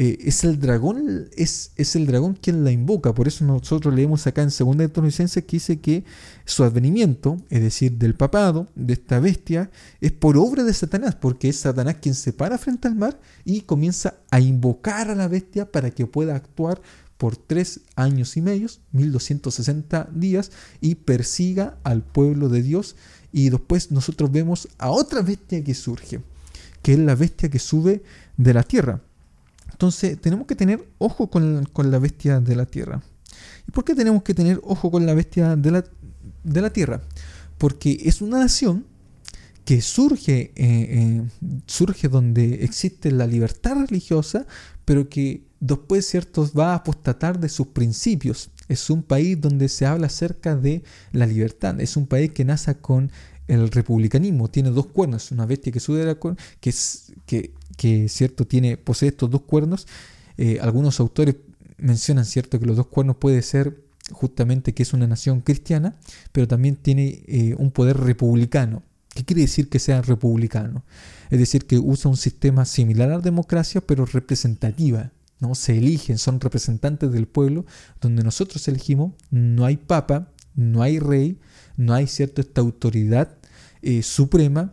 Eh, 0.00 0.16
es 0.28 0.44
el 0.44 0.60
dragón, 0.60 1.28
es, 1.36 1.72
es, 1.74 1.96
el 1.96 2.06
dragón 2.06 2.34
quien 2.34 2.62
la 2.62 2.70
invoca. 2.70 3.12
Por 3.12 3.26
eso 3.26 3.44
nosotros 3.44 3.92
leemos 3.92 4.28
acá 4.28 4.42
en 4.42 4.50
2 4.56 4.76
de 4.76 5.42
que 5.42 5.56
dice 5.56 5.80
que 5.80 6.04
su 6.44 6.62
advenimiento, 6.62 7.36
es 7.50 7.62
decir, 7.62 7.98
del 7.98 8.14
papado, 8.14 8.68
de 8.76 8.92
esta 8.92 9.18
bestia, 9.18 9.72
es 10.00 10.12
por 10.12 10.36
obra 10.36 10.62
de 10.62 10.72
Satanás, 10.72 11.16
porque 11.16 11.48
es 11.48 11.58
Satanás 11.58 11.96
quien 12.00 12.14
se 12.14 12.32
para 12.32 12.58
frente 12.58 12.86
al 12.86 12.94
mar 12.94 13.18
y 13.44 13.62
comienza 13.62 14.14
a 14.30 14.38
invocar 14.38 15.10
a 15.10 15.16
la 15.16 15.26
bestia 15.26 15.72
para 15.72 15.90
que 15.90 16.06
pueda 16.06 16.36
actuar 16.36 16.80
por 17.16 17.36
tres 17.36 17.80
años 17.96 18.36
y 18.36 18.40
medio, 18.40 18.68
1260 18.92 20.10
días, 20.12 20.52
y 20.80 20.94
persiga 20.94 21.76
al 21.82 22.04
pueblo 22.04 22.48
de 22.48 22.62
Dios. 22.62 22.94
Y 23.32 23.50
después 23.50 23.90
nosotros 23.90 24.30
vemos 24.30 24.68
a 24.78 24.92
otra 24.92 25.22
bestia 25.22 25.64
que 25.64 25.74
surge, 25.74 26.20
que 26.82 26.92
es 26.92 27.00
la 27.00 27.16
bestia 27.16 27.48
que 27.48 27.58
sube 27.58 28.04
de 28.36 28.54
la 28.54 28.62
tierra. 28.62 29.02
Entonces 29.78 30.20
tenemos 30.20 30.48
que 30.48 30.56
tener 30.56 30.88
ojo 30.98 31.30
con, 31.30 31.68
la 31.84 31.98
bestia 32.00 32.40
de 32.40 32.56
la 32.56 32.66
tierra. 32.66 33.00
¿Y 33.68 33.70
por 33.70 33.84
qué 33.84 33.94
tenemos 33.94 34.24
que 34.24 34.34
tener 34.34 34.60
ojo 34.64 34.90
con 34.90 35.06
la 35.06 35.14
bestia 35.14 35.54
de 35.54 35.70
la, 35.70 35.84
de 36.42 36.60
la 36.60 36.70
tierra? 36.70 37.00
Porque 37.58 37.96
es 38.02 38.20
una 38.20 38.40
nación 38.40 38.86
que 39.64 39.80
surge, 39.80 40.40
eh, 40.40 40.52
eh, 40.56 41.22
surge 41.66 42.08
donde 42.08 42.64
existe 42.64 43.12
la 43.12 43.28
libertad 43.28 43.76
religiosa, 43.88 44.48
pero 44.84 45.08
que 45.08 45.44
después, 45.60 46.08
¿cierto?, 46.08 46.50
va 46.58 46.72
a 46.72 46.78
apostatar 46.78 47.38
de 47.38 47.48
sus 47.48 47.68
principios. 47.68 48.50
Es 48.66 48.90
un 48.90 49.04
país 49.04 49.40
donde 49.40 49.68
se 49.68 49.86
habla 49.86 50.08
acerca 50.08 50.56
de 50.56 50.82
la 51.12 51.24
libertad. 51.24 51.80
Es 51.80 51.96
un 51.96 52.08
país 52.08 52.32
que 52.32 52.44
nace 52.44 52.74
con 52.78 53.12
el 53.48 53.70
republicanismo. 53.70 54.48
Tiene 54.48 54.70
dos 54.70 54.86
cuernos. 54.86 55.32
Una 55.32 55.46
bestia 55.46 55.72
que 55.72 55.80
sube 55.80 55.98
de 55.98 56.06
la 56.06 56.18
que, 56.60 56.70
es, 56.70 57.12
que, 57.26 58.08
¿cierto?, 58.08 58.46
tiene, 58.46 58.76
posee 58.76 59.08
estos 59.08 59.30
dos 59.30 59.42
cuernos. 59.42 59.86
Eh, 60.36 60.58
algunos 60.60 61.00
autores 61.00 61.36
mencionan, 61.78 62.24
¿cierto?, 62.24 62.60
que 62.60 62.66
los 62.66 62.76
dos 62.76 62.86
cuernos 62.86 63.16
puede 63.16 63.42
ser 63.42 63.82
justamente 64.12 64.72
que 64.72 64.82
es 64.82 64.92
una 64.92 65.06
nación 65.06 65.40
cristiana, 65.40 65.96
pero 66.32 66.48
también 66.48 66.76
tiene 66.76 67.54
un 67.58 67.70
poder 67.70 67.98
republicano. 67.98 68.82
¿Qué 69.14 69.24
quiere 69.24 69.42
decir 69.42 69.68
que 69.68 69.78
sea 69.78 70.00
republicano? 70.00 70.84
Es 71.30 71.38
decir, 71.38 71.66
que 71.66 71.78
usa 71.78 72.10
un 72.10 72.16
sistema 72.16 72.64
similar 72.64 73.10
a 73.10 73.16
la 73.16 73.20
democracia, 73.20 73.80
pero 73.80 74.06
representativa. 74.06 75.10
¿no? 75.40 75.54
Se 75.54 75.76
eligen, 75.76 76.18
son 76.18 76.40
representantes 76.40 77.10
del 77.10 77.26
pueblo, 77.26 77.66
donde 78.00 78.22
nosotros 78.22 78.66
elegimos, 78.68 79.12
no 79.30 79.64
hay 79.64 79.76
papa, 79.76 80.28
no 80.54 80.82
hay 80.82 80.98
rey, 80.98 81.38
no 81.76 81.94
hay 81.94 82.06
cierto 82.06 82.40
esta 82.40 82.60
autoridad 82.60 83.37
eh, 83.82 84.02
suprema 84.02 84.72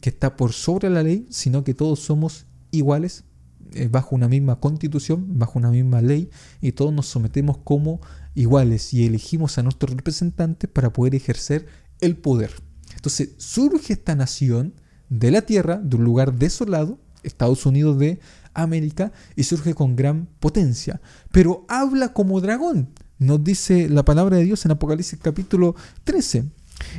que 0.00 0.10
está 0.10 0.36
por 0.36 0.52
sobre 0.52 0.90
la 0.90 1.02
ley, 1.02 1.26
sino 1.30 1.64
que 1.64 1.74
todos 1.74 2.00
somos 2.00 2.46
iguales 2.70 3.24
eh, 3.72 3.88
bajo 3.88 4.14
una 4.14 4.28
misma 4.28 4.60
constitución, 4.60 5.38
bajo 5.38 5.58
una 5.58 5.70
misma 5.70 6.02
ley, 6.02 6.30
y 6.60 6.72
todos 6.72 6.92
nos 6.92 7.06
sometemos 7.06 7.58
como 7.58 8.00
iguales 8.34 8.92
y 8.94 9.06
elegimos 9.06 9.58
a 9.58 9.62
nuestros 9.62 9.94
representantes 9.94 10.70
para 10.70 10.92
poder 10.92 11.14
ejercer 11.14 11.66
el 12.00 12.16
poder. 12.16 12.50
Entonces 12.94 13.30
surge 13.38 13.94
esta 13.94 14.14
nación 14.14 14.74
de 15.08 15.30
la 15.30 15.42
tierra, 15.42 15.76
de 15.76 15.96
un 15.96 16.04
lugar 16.04 16.34
desolado, 16.34 16.98
Estados 17.22 17.66
Unidos 17.66 17.98
de 17.98 18.20
América, 18.54 19.12
y 19.34 19.44
surge 19.44 19.74
con 19.74 19.96
gran 19.96 20.28
potencia, 20.40 21.00
pero 21.32 21.64
habla 21.68 22.12
como 22.12 22.40
dragón, 22.40 22.90
nos 23.18 23.42
dice 23.42 23.88
la 23.88 24.04
palabra 24.04 24.36
de 24.36 24.44
Dios 24.44 24.64
en 24.66 24.72
Apocalipsis 24.72 25.18
capítulo 25.22 25.74
13. 26.04 26.44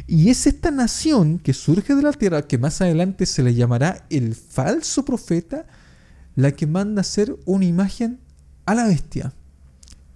Y 0.07 0.29
es 0.29 0.47
esta 0.47 0.71
nación 0.71 1.39
que 1.39 1.53
surge 1.53 1.95
de 1.95 2.01
la 2.01 2.13
tierra, 2.13 2.47
que 2.47 2.57
más 2.57 2.81
adelante 2.81 3.25
se 3.25 3.43
le 3.43 3.53
llamará 3.53 4.05
el 4.09 4.35
falso 4.35 5.05
profeta, 5.05 5.65
la 6.35 6.51
que 6.51 6.67
manda 6.67 7.01
hacer 7.01 7.35
una 7.45 7.65
imagen 7.65 8.19
a 8.65 8.75
la 8.75 8.85
bestia. 8.87 9.33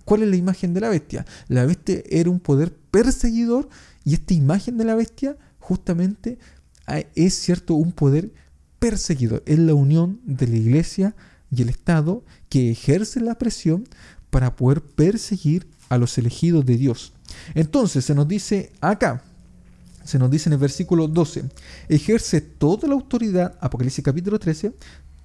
¿Cuál 0.06 0.24
es 0.24 0.30
la 0.30 0.36
imagen 0.36 0.74
de 0.74 0.82
la 0.82 0.89
bestia? 0.89 1.26
La 1.47 1.65
bestia 1.65 2.02
era 2.10 2.30
un 2.30 2.39
poder 2.39 2.76
perseguidor 2.91 3.69
y 4.04 4.13
esta 4.13 4.34
imagen 4.34 4.78
de 4.78 4.86
la 4.86 4.95
bestia 4.95 5.38
justamente 5.60 6.38
es 7.15 7.34
cierto 7.36 7.76
un 7.76 7.91
poder 7.91 8.34
perseguido. 8.80 9.41
Es 9.45 9.60
la 9.60 9.74
unión 9.74 10.19
de 10.26 10.47
la 10.47 10.58
iglesia 10.58 11.15
y 11.50 11.62
el 11.62 11.69
Estado 11.69 12.24
que 12.50 12.71
ejerce 12.71 13.19
la 13.21 13.38
presión 13.38 13.88
para 14.30 14.56
poder 14.56 14.82
perseguir 14.82 15.67
a 15.89 15.97
los 15.97 16.17
elegidos 16.17 16.65
de 16.65 16.78
Dios. 16.78 17.13
Entonces 17.54 18.06
se 18.06 18.15
nos 18.15 18.28
dice 18.28 18.71
acá, 18.82 19.24
se 20.03 20.19
nos 20.19 20.31
dice 20.31 20.49
en 20.49 20.53
el 20.53 20.59
versículo 20.59 21.07
12, 21.07 21.45
ejerce 21.89 22.41
toda 22.41 22.87
la 22.87 22.93
autoridad, 22.93 23.55
Apocalipsis 23.59 24.03
capítulo 24.03 24.39
13, 24.39 24.73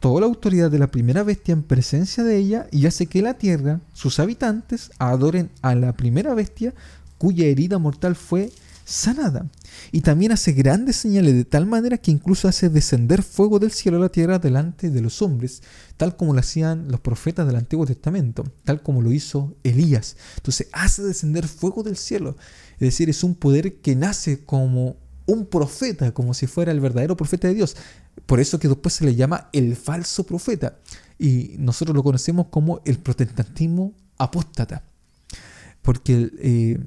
toda 0.01 0.21
la 0.21 0.27
autoridad 0.27 0.71
de 0.71 0.79
la 0.79 0.91
primera 0.91 1.23
bestia 1.23 1.53
en 1.53 1.63
presencia 1.63 2.23
de 2.23 2.37
ella 2.37 2.67
y 2.71 2.87
hace 2.87 3.07
que 3.07 3.23
la 3.23 3.35
tierra, 3.35 3.81
sus 3.93 4.19
habitantes, 4.19 4.91
adoren 4.99 5.51
a 5.63 5.75
la 5.75 5.93
primera 5.95 6.35
bestia 6.35 6.75
cuya 7.19 7.47
herida 7.47 7.79
mortal 7.79 8.15
fue 8.15 8.53
sanada. 8.87 9.51
Y 9.91 10.01
también 10.01 10.33
hace 10.33 10.53
grandes 10.53 10.97
señales 10.97 11.35
de 11.35 11.45
tal 11.45 11.67
manera 11.67 11.99
que 11.99 12.13
incluso 12.13 12.49
hace 12.49 12.71
descender 12.71 13.23
fuego 13.23 13.59
del 13.59 13.73
cielo 13.73 13.99
a 13.99 14.01
la 14.01 14.09
tierra 14.09 14.39
delante 14.39 14.91
de 14.91 15.03
los 15.03 15.21
hombres, 15.21 15.63
tal 15.97 16.17
como 16.17 16.33
lo 16.33 16.41
hacían 16.41 16.89
los 16.89 17.01
profetas 17.01 17.47
del 17.47 17.57
Antiguo 17.57 17.85
Testamento, 17.85 18.45
tal 18.65 18.83
como 18.83 19.03
lo 19.03 19.13
hizo 19.13 19.57
Elías. 19.65 20.17
Entonces 20.37 20.69
hace 20.73 21.03
descender 21.03 21.49
fuego 21.49 21.83
del 21.83 21.97
cielo. 21.97 22.37
Es 22.75 22.81
decir, 22.81 23.11
es 23.11 23.25
un 23.25 23.35
poder 23.35 23.81
que 23.81 23.97
nace 23.97 24.45
como 24.45 24.97
un 25.27 25.47
profeta, 25.47 26.15
como 26.15 26.33
si 26.33 26.47
fuera 26.47 26.71
el 26.71 26.81
verdadero 26.81 27.17
profeta 27.17 27.49
de 27.49 27.55
Dios. 27.55 27.77
Por 28.25 28.39
eso 28.39 28.61
que 28.61 28.69
después 28.69 28.95
se 28.95 29.05
le 29.05 29.17
llama 29.17 29.51
el 29.53 29.75
falso 29.75 30.25
profeta. 30.25 30.79
Y 31.19 31.57
nosotros 31.59 31.97
lo 31.97 32.05
conocemos 32.05 32.47
como 32.51 32.83
el 32.85 32.99
protestantismo 32.99 33.95
apóstata. 34.17 34.85
Porque 35.83 36.31
eh, 36.39 36.79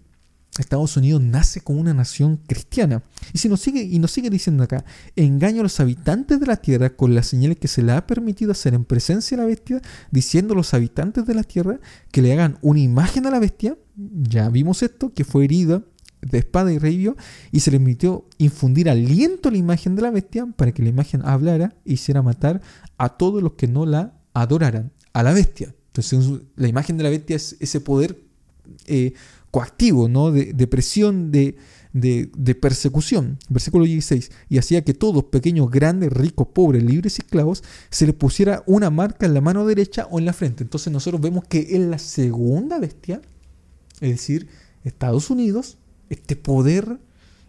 Estados 0.61 0.95
Unidos 0.97 1.21
nace 1.21 1.61
como 1.61 1.79
una 1.79 1.93
nación 1.93 2.37
cristiana. 2.37 3.03
Y, 3.33 3.37
si 3.37 3.49
nos 3.49 3.61
sigue, 3.61 3.81
y 3.81 3.99
nos 3.99 4.11
sigue 4.11 4.29
diciendo 4.29 4.63
acá, 4.63 4.83
engaño 5.15 5.61
a 5.61 5.63
los 5.63 5.79
habitantes 5.79 6.39
de 6.39 6.45
la 6.45 6.57
tierra 6.57 6.89
con 6.89 7.15
las 7.15 7.27
señales 7.27 7.57
que 7.57 7.67
se 7.67 7.81
le 7.81 7.91
ha 7.91 8.05
permitido 8.05 8.51
hacer 8.51 8.73
en 8.73 8.85
presencia 8.85 9.37
de 9.37 9.43
la 9.43 9.47
bestia, 9.47 9.81
diciendo 10.11 10.53
a 10.53 10.57
los 10.57 10.73
habitantes 10.73 11.25
de 11.25 11.33
la 11.33 11.43
tierra 11.43 11.79
que 12.11 12.21
le 12.21 12.33
hagan 12.33 12.57
una 12.61 12.79
imagen 12.79 13.25
a 13.25 13.31
la 13.31 13.39
bestia. 13.39 13.77
Ya 13.95 14.49
vimos 14.49 14.83
esto, 14.83 15.13
que 15.13 15.23
fue 15.23 15.45
herida 15.45 15.83
de 16.21 16.39
espada 16.39 16.71
y 16.71 16.77
rey 16.77 17.09
y 17.51 17.59
se 17.59 17.71
le 17.71 17.77
permitió 17.77 18.25
infundir 18.37 18.89
aliento 18.89 19.49
a 19.49 19.51
la 19.51 19.57
imagen 19.57 19.95
de 19.95 20.01
la 20.01 20.11
bestia 20.11 20.45
para 20.55 20.71
que 20.73 20.83
la 20.83 20.89
imagen 20.89 21.21
hablara 21.23 21.75
e 21.85 21.93
hiciera 21.93 22.21
matar 22.21 22.61
a 22.97 23.09
todos 23.09 23.41
los 23.41 23.53
que 23.53 23.67
no 23.67 23.85
la 23.85 24.19
adoraran, 24.33 24.91
a 25.13 25.23
la 25.23 25.33
bestia. 25.33 25.73
Entonces 25.87 26.41
la 26.55 26.67
imagen 26.67 26.97
de 26.97 27.03
la 27.03 27.09
bestia 27.09 27.35
es 27.35 27.55
ese 27.59 27.79
poder 27.79 28.19
eh, 28.85 29.13
coactivo, 29.51 30.07
¿no? 30.07 30.31
de, 30.31 30.67
presión, 30.67 31.31
de, 31.31 31.55
de, 31.93 32.55
persecución. 32.55 33.37
Versículo 33.49 33.85
16. 33.85 34.31
Y 34.49 34.57
hacía 34.57 34.83
que 34.83 34.93
todos, 34.93 35.25
pequeños, 35.25 35.69
grandes, 35.69 36.11
ricos, 36.11 36.47
pobres, 36.47 36.83
libres 36.83 37.17
y 37.17 37.21
esclavos, 37.21 37.63
se 37.89 38.05
les 38.05 38.15
pusiera 38.15 38.63
una 38.65 38.89
marca 38.89 39.25
en 39.25 39.33
la 39.33 39.41
mano 39.41 39.65
derecha 39.65 40.07
o 40.11 40.19
en 40.19 40.25
la 40.25 40.33
frente. 40.33 40.63
Entonces 40.63 40.91
nosotros 40.93 41.21
vemos 41.21 41.43
que 41.45 41.75
en 41.75 41.91
la 41.91 41.99
segunda 41.99 42.79
bestia, 42.79 43.21
es 44.01 44.11
decir, 44.11 44.47
Estados 44.83 45.29
Unidos, 45.29 45.77
este 46.09 46.35
poder 46.35 46.99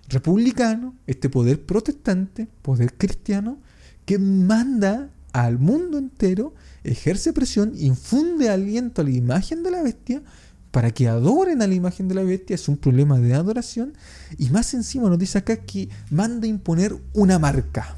republicano, 0.09 0.95
este 1.07 1.29
poder 1.29 1.65
protestante, 1.65 2.49
poder 2.63 2.95
cristiano, 2.95 3.59
que 4.05 4.19
manda 4.19 5.11
al 5.33 5.59
mundo 5.59 5.99
entero, 5.99 6.55
ejerce 6.83 7.33
presión, 7.33 7.73
infunde 7.77 8.49
aliento 8.49 9.01
a 9.01 9.05
la 9.05 9.11
imagen 9.11 9.63
de 9.63 9.71
la 9.71 9.83
bestia, 9.83 10.23
para 10.71 10.93
que 10.93 11.09
adoren 11.09 11.63
a 11.63 11.67
la 11.67 11.75
imagen 11.75 12.09
de 12.09 12.15
la 12.15 12.23
bestia, 12.23 12.55
es 12.55 12.69
un 12.69 12.77
problema 12.77 13.19
de 13.19 13.35
adoración. 13.35 13.95
Y 14.39 14.51
más 14.51 14.73
encima 14.75 15.09
nos 15.09 15.19
dice 15.19 15.39
acá 15.39 15.57
que 15.57 15.89
manda 16.11 16.47
imponer 16.47 16.97
una 17.13 17.39
marca. 17.39 17.97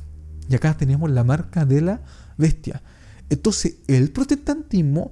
Y 0.49 0.55
acá 0.55 0.77
tenemos 0.77 1.11
la 1.11 1.25
marca 1.25 1.65
de 1.65 1.81
la 1.81 2.03
bestia. 2.39 2.83
Entonces 3.29 3.77
el 3.87 4.11
protestantismo 4.11 5.11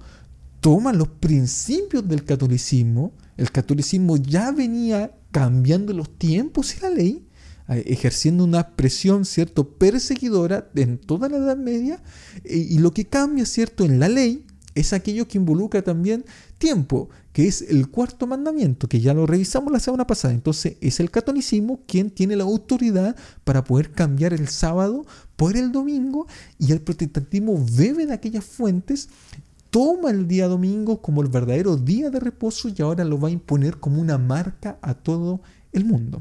toma 0.61 0.93
los 0.93 1.09
principios 1.09 2.07
del 2.07 2.25
catolicismo. 2.25 3.13
El 3.37 3.51
catolicismo 3.51 4.17
ya 4.17 4.53
venía 4.53 5.13
cambiando 5.31 5.93
los 5.93 6.19
tiempos 6.19 6.77
y 6.77 6.81
la 6.81 6.91
ley, 6.91 7.29
eh, 7.69 7.85
ejerciendo 7.87 8.45
una 8.45 8.71
presión, 8.71 9.25
¿cierto?, 9.25 9.69
perseguidora 9.77 10.71
en 10.75 10.99
toda 10.99 11.29
la 11.29 11.39
Edad 11.39 11.57
Media. 11.57 12.03
Y 12.45 12.79
lo 12.79 12.93
que 12.93 13.07
cambia, 13.07 13.47
¿cierto?, 13.47 13.85
en 13.85 14.01
la 14.01 14.09
ley 14.09 14.45
es 14.75 14.93
aquello 14.93 15.27
que 15.27 15.39
involucra 15.39 15.83
también 15.83 16.25
tiempo, 16.61 17.09
que 17.33 17.49
es 17.49 17.63
el 17.63 17.89
cuarto 17.89 18.27
mandamiento, 18.27 18.87
que 18.87 19.01
ya 19.01 19.15
lo 19.15 19.27
revisamos 19.27 19.73
la 19.73 19.81
semana 19.81 20.07
pasada. 20.07 20.35
Entonces 20.35 20.77
es 20.81 21.01
el 21.01 21.11
catolicismo 21.11 21.81
quien 21.87 22.11
tiene 22.11 22.37
la 22.37 22.45
autoridad 22.45 23.17
para 23.45 23.65
poder 23.65 23.91
cambiar 23.93 24.35
el 24.35 24.47
sábado 24.47 25.07
por 25.37 25.57
el 25.57 25.73
domingo 25.73 26.29
y 26.59 26.71
el 26.73 26.83
protestantismo 26.83 27.59
bebe 27.73 28.07
de 28.07 28.13
aquellas 28.13 28.45
fuentes, 28.45 29.09
toma 29.71 30.11
el 30.11 30.29
día 30.29 30.49
domingo 30.49 31.01
como 31.01 31.23
el 31.23 31.29
verdadero 31.29 31.77
día 31.77 32.11
de 32.11 32.21
reposo 32.21 32.69
y 32.69 32.83
ahora 32.83 33.05
lo 33.05 33.19
va 33.19 33.29
a 33.29 33.33
imponer 33.33 33.79
como 33.79 34.01
una 34.01 34.19
marca 34.19 34.79
a 34.83 34.95
todo 34.95 35.41
el 35.73 35.87
mundo. 35.87 36.21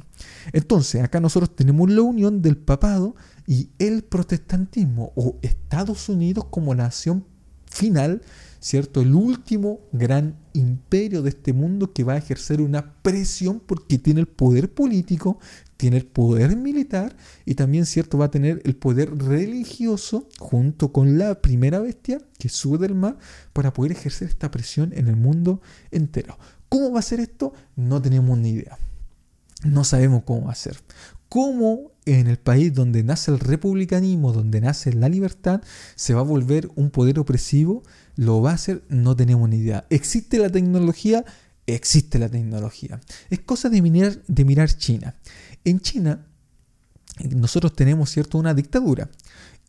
Entonces 0.53 1.03
acá 1.03 1.19
nosotros 1.19 1.53
tenemos 1.53 1.89
la 1.89 2.01
unión 2.01 2.41
del 2.41 2.55
papado 2.55 3.15
y 3.45 3.69
el 3.77 4.03
protestantismo 4.03 5.11
o 5.15 5.37
Estados 5.41 6.07
Unidos 6.07 6.45
como 6.49 6.73
nación 6.75 7.25
final 7.65 8.21
¿cierto? 8.59 9.01
El 9.01 9.15
último 9.15 9.79
gran 9.91 10.37
imperio 10.53 11.21
de 11.21 11.29
este 11.29 11.53
mundo 11.53 11.93
que 11.93 12.03
va 12.03 12.13
a 12.13 12.17
ejercer 12.17 12.61
una 12.61 12.93
presión 13.01 13.59
porque 13.59 13.97
tiene 13.97 14.19
el 14.19 14.27
poder 14.27 14.73
político, 14.73 15.39
tiene 15.77 15.97
el 15.97 16.05
poder 16.05 16.55
militar 16.55 17.15
y 17.45 17.55
también, 17.55 17.85
¿cierto? 17.85 18.17
Va 18.17 18.25
a 18.25 18.31
tener 18.31 18.61
el 18.65 18.75
poder 18.75 19.17
religioso 19.17 20.27
junto 20.37 20.91
con 20.91 21.17
la 21.17 21.41
primera 21.41 21.79
bestia 21.79 22.19
que 22.37 22.49
sube 22.49 22.77
del 22.77 22.95
mar 22.95 23.17
para 23.53 23.73
poder 23.73 23.93
ejercer 23.93 24.27
esta 24.27 24.51
presión 24.51 24.91
en 24.93 25.07
el 25.07 25.15
mundo 25.15 25.61
entero. 25.91 26.37
¿Cómo 26.67 26.91
va 26.91 26.99
a 26.99 27.03
ser 27.03 27.19
esto? 27.19 27.53
No 27.75 28.01
tenemos 28.01 28.37
ni 28.37 28.49
idea. 28.49 28.77
No 29.63 29.83
sabemos 29.83 30.23
cómo 30.23 30.45
va 30.45 30.51
a 30.51 30.55
ser. 30.55 30.77
¿Cómo 31.29 31.91
en 32.05 32.25
el 32.25 32.37
país 32.37 32.73
donde 32.73 33.03
nace 33.03 33.29
el 33.29 33.39
republicanismo, 33.39 34.33
donde 34.33 34.61
nace 34.61 34.91
la 34.93 35.09
libertad, 35.09 35.61
se 35.95 36.15
va 36.15 36.21
a 36.21 36.23
volver 36.23 36.69
un 36.75 36.89
poder 36.89 37.19
opresivo? 37.19 37.83
¿Lo 38.15 38.41
va 38.41 38.51
a 38.51 38.55
hacer? 38.55 38.83
No 38.89 39.15
tenemos 39.15 39.47
ni 39.47 39.57
idea. 39.57 39.85
¿Existe 39.91 40.39
la 40.39 40.49
tecnología? 40.49 41.23
Existe 41.67 42.17
la 42.17 42.29
tecnología. 42.29 42.99
Es 43.29 43.41
cosa 43.41 43.69
de 43.69 43.81
mirar, 43.81 44.75
China. 44.75 45.15
En 45.63 45.79
China, 45.79 46.25
nosotros 47.35 47.75
tenemos 47.75 48.09
cierto 48.09 48.39
una 48.39 48.55
dictadura. 48.55 49.07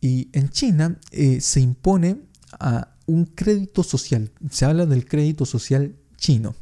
Y 0.01 0.29
en 0.33 0.49
China 0.49 0.99
eh, 1.11 1.41
se 1.41 1.61
impone 1.61 2.17
a 2.59 2.95
un 3.05 3.25
crédito 3.25 3.83
social. 3.83 4.31
Se 4.49 4.65
habla 4.65 4.87
del 4.87 5.05
crédito 5.05 5.45
social 5.45 5.95
chino. 6.17 6.55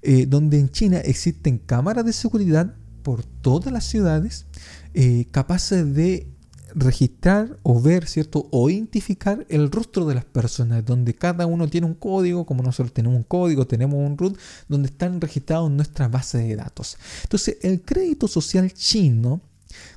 Eh, 0.00 0.24
donde 0.26 0.58
en 0.58 0.70
China 0.70 0.98
existen 1.00 1.58
cámaras 1.58 2.06
de 2.06 2.14
seguridad 2.14 2.74
por 3.02 3.24
todas 3.24 3.72
las 3.72 3.84
ciudades 3.84 4.46
eh, 4.94 5.26
capaces 5.30 5.94
de 5.94 6.28
registrar 6.74 7.58
o 7.62 7.80
ver, 7.80 8.06
¿cierto? 8.06 8.48
O 8.50 8.70
identificar 8.70 9.46
el 9.48 9.70
rostro 9.70 10.06
de 10.06 10.14
las 10.14 10.24
personas, 10.24 10.84
donde 10.84 11.14
cada 11.14 11.46
uno 11.46 11.68
tiene 11.68 11.86
un 11.86 11.94
código, 11.94 12.46
como 12.46 12.62
nosotros 12.62 12.92
tenemos 12.92 13.16
un 13.16 13.24
código, 13.24 13.66
tenemos 13.66 13.98
un 13.98 14.18
root, 14.18 14.38
donde 14.68 14.88
están 14.88 15.20
registrados 15.20 15.70
nuestra 15.70 16.08
base 16.08 16.38
de 16.38 16.56
datos. 16.56 16.96
Entonces, 17.22 17.58
el 17.62 17.82
crédito 17.82 18.28
social 18.28 18.72
chino 18.72 19.40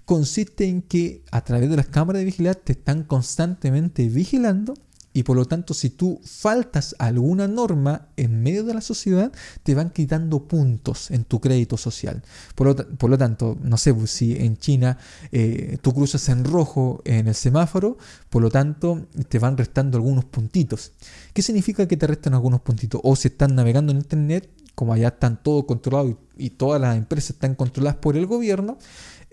consiste 0.05 0.67
en 0.67 0.81
que 0.81 1.23
a 1.31 1.43
través 1.43 1.69
de 1.69 1.75
las 1.75 1.87
cámaras 1.87 2.19
de 2.19 2.25
vigilancia 2.25 2.61
te 2.63 2.73
están 2.73 3.03
constantemente 3.03 4.07
vigilando 4.07 4.73
y 5.13 5.23
por 5.23 5.35
lo 5.35 5.45
tanto, 5.45 5.73
si 5.73 5.89
tú 5.89 6.21
faltas 6.23 6.95
alguna 6.97 7.47
norma 7.47 8.07
en 8.15 8.41
medio 8.41 8.63
de 8.63 8.73
la 8.73 8.81
sociedad, 8.81 9.31
te 9.63 9.75
van 9.75 9.89
quitando 9.89 10.47
puntos 10.47 11.11
en 11.11 11.25
tu 11.25 11.41
crédito 11.41 11.77
social. 11.77 12.23
Por 12.55 13.09
lo, 13.09 13.17
tanto, 13.17 13.57
no 13.61 13.77
sé, 13.77 13.93
pues, 13.93 14.11
si 14.11 14.35
en 14.37 14.57
China 14.57 14.97
eh, 15.31 15.77
tú 15.81 15.93
cruzas 15.93 16.29
en 16.29 16.45
rojo 16.45 17.01
en 17.03 17.27
el 17.27 17.35
semáforo, 17.35 17.97
por 18.29 18.41
lo 18.41 18.49
tanto, 18.49 19.07
te 19.27 19.39
van 19.39 19.57
restando 19.57 19.97
algunos 19.97 20.25
puntitos. 20.25 20.93
¿Qué 21.33 21.41
significa 21.41 21.87
que 21.87 21.97
te 21.97 22.07
restan 22.07 22.33
algunos 22.33 22.61
puntitos? 22.61 23.01
O 23.03 23.15
si 23.15 23.27
estás 23.27 23.51
navegando 23.51 23.91
en 23.91 23.97
Internet, 23.97 24.49
como 24.75 24.93
allá 24.93 25.09
están 25.09 25.43
todo 25.43 25.65
controlado 25.67 26.17
y 26.37 26.51
todas 26.51 26.79
las 26.79 26.97
empresas 26.97 27.31
están 27.31 27.55
controladas 27.55 27.97
por 27.97 28.15
el 28.15 28.25
gobierno, 28.25 28.77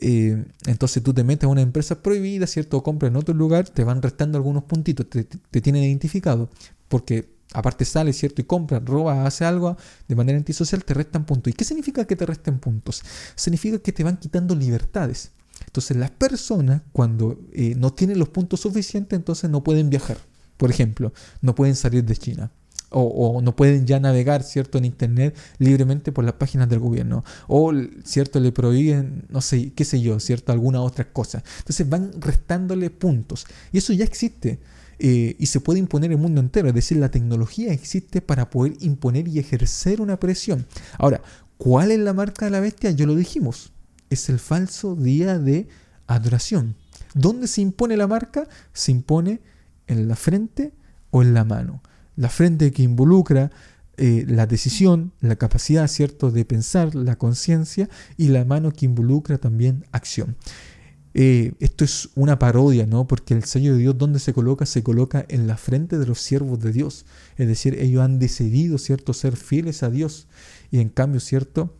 eh, 0.00 0.44
entonces 0.66 1.02
tú 1.02 1.12
te 1.12 1.24
metes 1.24 1.44
a 1.44 1.48
una 1.48 1.62
empresa 1.62 2.02
prohibida, 2.02 2.46
¿cierto? 2.46 2.78
O 2.78 2.82
compras 2.82 3.10
en 3.10 3.16
otro 3.16 3.34
lugar, 3.34 3.68
te 3.68 3.84
van 3.84 4.00
restando 4.02 4.38
algunos 4.38 4.64
puntitos, 4.64 5.08
te, 5.08 5.24
tienen 5.60 5.82
identificado, 5.82 6.48
porque 6.88 7.28
aparte 7.52 7.84
sales, 7.84 8.16
¿cierto? 8.16 8.40
Y 8.40 8.44
compras, 8.44 8.84
robas, 8.84 9.26
hace 9.26 9.44
algo 9.44 9.76
de 10.06 10.14
manera 10.14 10.38
antisocial, 10.38 10.84
te 10.84 10.94
restan 10.94 11.24
puntos. 11.24 11.52
¿Y 11.52 11.54
qué 11.54 11.64
significa 11.64 12.04
que 12.06 12.16
te 12.16 12.26
resten 12.26 12.58
puntos? 12.58 13.02
Significa 13.34 13.78
que 13.78 13.92
te 13.92 14.04
van 14.04 14.18
quitando 14.18 14.54
libertades. 14.54 15.32
Entonces 15.66 15.96
las 15.96 16.10
personas 16.10 16.82
cuando 16.92 17.38
eh, 17.52 17.74
no 17.76 17.92
tienen 17.92 18.18
los 18.18 18.28
puntos 18.28 18.60
suficientes, 18.60 19.16
entonces 19.16 19.50
no 19.50 19.64
pueden 19.64 19.90
viajar. 19.90 20.18
Por 20.56 20.70
ejemplo, 20.70 21.12
no 21.40 21.54
pueden 21.54 21.76
salir 21.76 22.04
de 22.04 22.16
China 22.16 22.50
o, 22.90 23.40
no 23.42 23.54
pueden 23.54 23.86
ya 23.86 24.00
navegar, 24.00 24.42
¿cierto?, 24.42 24.78
en 24.78 24.84
Internet 24.84 25.36
libremente 25.58 26.12
por 26.12 26.24
las 26.24 26.34
páginas 26.34 26.68
del 26.68 26.78
gobierno. 26.78 27.24
O, 27.46 27.72
¿cierto?, 28.04 28.40
le 28.40 28.52
prohíben, 28.52 29.24
no 29.28 29.40
sé, 29.40 29.72
qué 29.74 29.84
sé 29.84 30.00
yo, 30.00 30.18
¿cierto?, 30.20 30.52
alguna 30.52 30.80
otra 30.80 31.12
cosa. 31.12 31.42
Entonces 31.58 31.88
van 31.88 32.12
restándole 32.20 32.90
puntos. 32.90 33.46
Y 33.72 33.78
eso 33.78 33.92
ya 33.92 34.04
existe. 34.04 34.58
Eh, 34.98 35.36
y 35.38 35.46
se 35.46 35.60
puede 35.60 35.78
imponer 35.78 36.10
el 36.10 36.18
mundo 36.18 36.40
entero. 36.40 36.68
Es 36.68 36.74
decir, 36.74 36.98
la 36.98 37.10
tecnología 37.10 37.72
existe 37.72 38.20
para 38.20 38.50
poder 38.50 38.74
imponer 38.80 39.28
y 39.28 39.38
ejercer 39.38 40.00
una 40.00 40.18
presión. 40.18 40.66
Ahora, 40.98 41.22
¿cuál 41.56 41.90
es 41.90 41.98
la 41.98 42.12
marca 42.12 42.46
de 42.46 42.50
la 42.50 42.60
bestia? 42.60 42.90
Ya 42.90 43.06
lo 43.06 43.14
dijimos. 43.14 43.72
Es 44.10 44.28
el 44.28 44.38
falso 44.38 44.96
día 44.96 45.38
de 45.38 45.68
adoración. 46.06 46.74
¿Dónde 47.14 47.46
se 47.46 47.60
impone 47.60 47.96
la 47.96 48.06
marca? 48.06 48.48
Se 48.72 48.90
impone 48.90 49.40
en 49.86 50.08
la 50.08 50.16
frente 50.16 50.72
o 51.10 51.22
en 51.22 51.34
la 51.34 51.44
mano 51.44 51.82
la 52.18 52.28
frente 52.28 52.72
que 52.72 52.82
involucra 52.82 53.50
eh, 53.96 54.24
la 54.28 54.46
decisión, 54.46 55.12
la 55.20 55.36
capacidad, 55.36 55.86
¿cierto?, 55.86 56.30
de 56.32 56.44
pensar, 56.44 56.94
la 56.96 57.16
conciencia, 57.16 57.88
y 58.16 58.28
la 58.28 58.44
mano 58.44 58.72
que 58.72 58.86
involucra 58.86 59.38
también 59.38 59.84
acción. 59.92 60.36
Eh, 61.14 61.52
esto 61.60 61.84
es 61.84 62.10
una 62.16 62.38
parodia, 62.38 62.86
¿no? 62.86 63.06
Porque 63.06 63.34
el 63.34 63.44
sello 63.44 63.72
de 63.72 63.78
Dios, 63.78 63.96
¿dónde 63.96 64.18
se 64.18 64.32
coloca? 64.32 64.66
Se 64.66 64.82
coloca 64.82 65.24
en 65.28 65.46
la 65.46 65.56
frente 65.56 65.96
de 65.96 66.06
los 66.06 66.20
siervos 66.20 66.60
de 66.60 66.72
Dios. 66.72 67.06
Es 67.36 67.46
decir, 67.46 67.78
ellos 67.78 68.02
han 68.02 68.18
decidido, 68.18 68.78
¿cierto?, 68.78 69.14
ser 69.14 69.36
fieles 69.36 69.84
a 69.84 69.90
Dios. 69.90 70.26
Y 70.72 70.80
en 70.80 70.88
cambio, 70.88 71.20
¿cierto? 71.20 71.72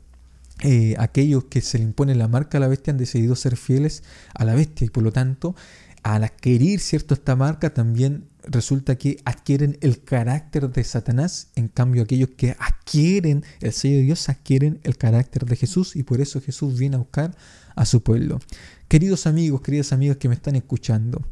Eh, 0.62 0.94
aquellos 0.98 1.44
que 1.44 1.60
se 1.60 1.78
le 1.78 1.84
impone 1.84 2.14
la 2.14 2.28
marca 2.28 2.58
a 2.58 2.60
la 2.60 2.68
bestia 2.68 2.92
han 2.92 2.98
decidido 2.98 3.34
ser 3.36 3.56
fieles 3.56 4.02
a 4.34 4.44
la 4.44 4.54
bestia 4.54 4.86
y 4.86 4.90
por 4.90 5.04
lo 5.04 5.12
tanto 5.12 5.54
al 6.02 6.24
adquirir 6.24 6.80
cierto 6.80 7.14
esta 7.14 7.36
marca 7.36 7.72
también 7.72 8.27
resulta 8.48 8.96
que 8.96 9.18
adquieren 9.24 9.78
el 9.80 10.02
carácter 10.02 10.70
de 10.70 10.82
Satanás, 10.82 11.48
en 11.54 11.68
cambio 11.68 12.02
aquellos 12.02 12.30
que 12.30 12.56
adquieren 12.58 13.44
el 13.60 13.72
sello 13.72 13.96
de 13.96 14.02
Dios 14.02 14.28
adquieren 14.28 14.80
el 14.82 14.96
carácter 14.96 15.44
de 15.44 15.56
Jesús 15.56 15.94
y 15.94 16.02
por 16.02 16.20
eso 16.20 16.40
Jesús 16.40 16.78
viene 16.78 16.96
a 16.96 17.00
buscar 17.00 17.36
a 17.76 17.84
su 17.84 18.02
pueblo. 18.02 18.40
Queridos 18.88 19.26
amigos, 19.26 19.60
queridas 19.60 19.92
amigas 19.92 20.16
que 20.16 20.28
me 20.28 20.34
están 20.34 20.56
escuchando, 20.56 21.22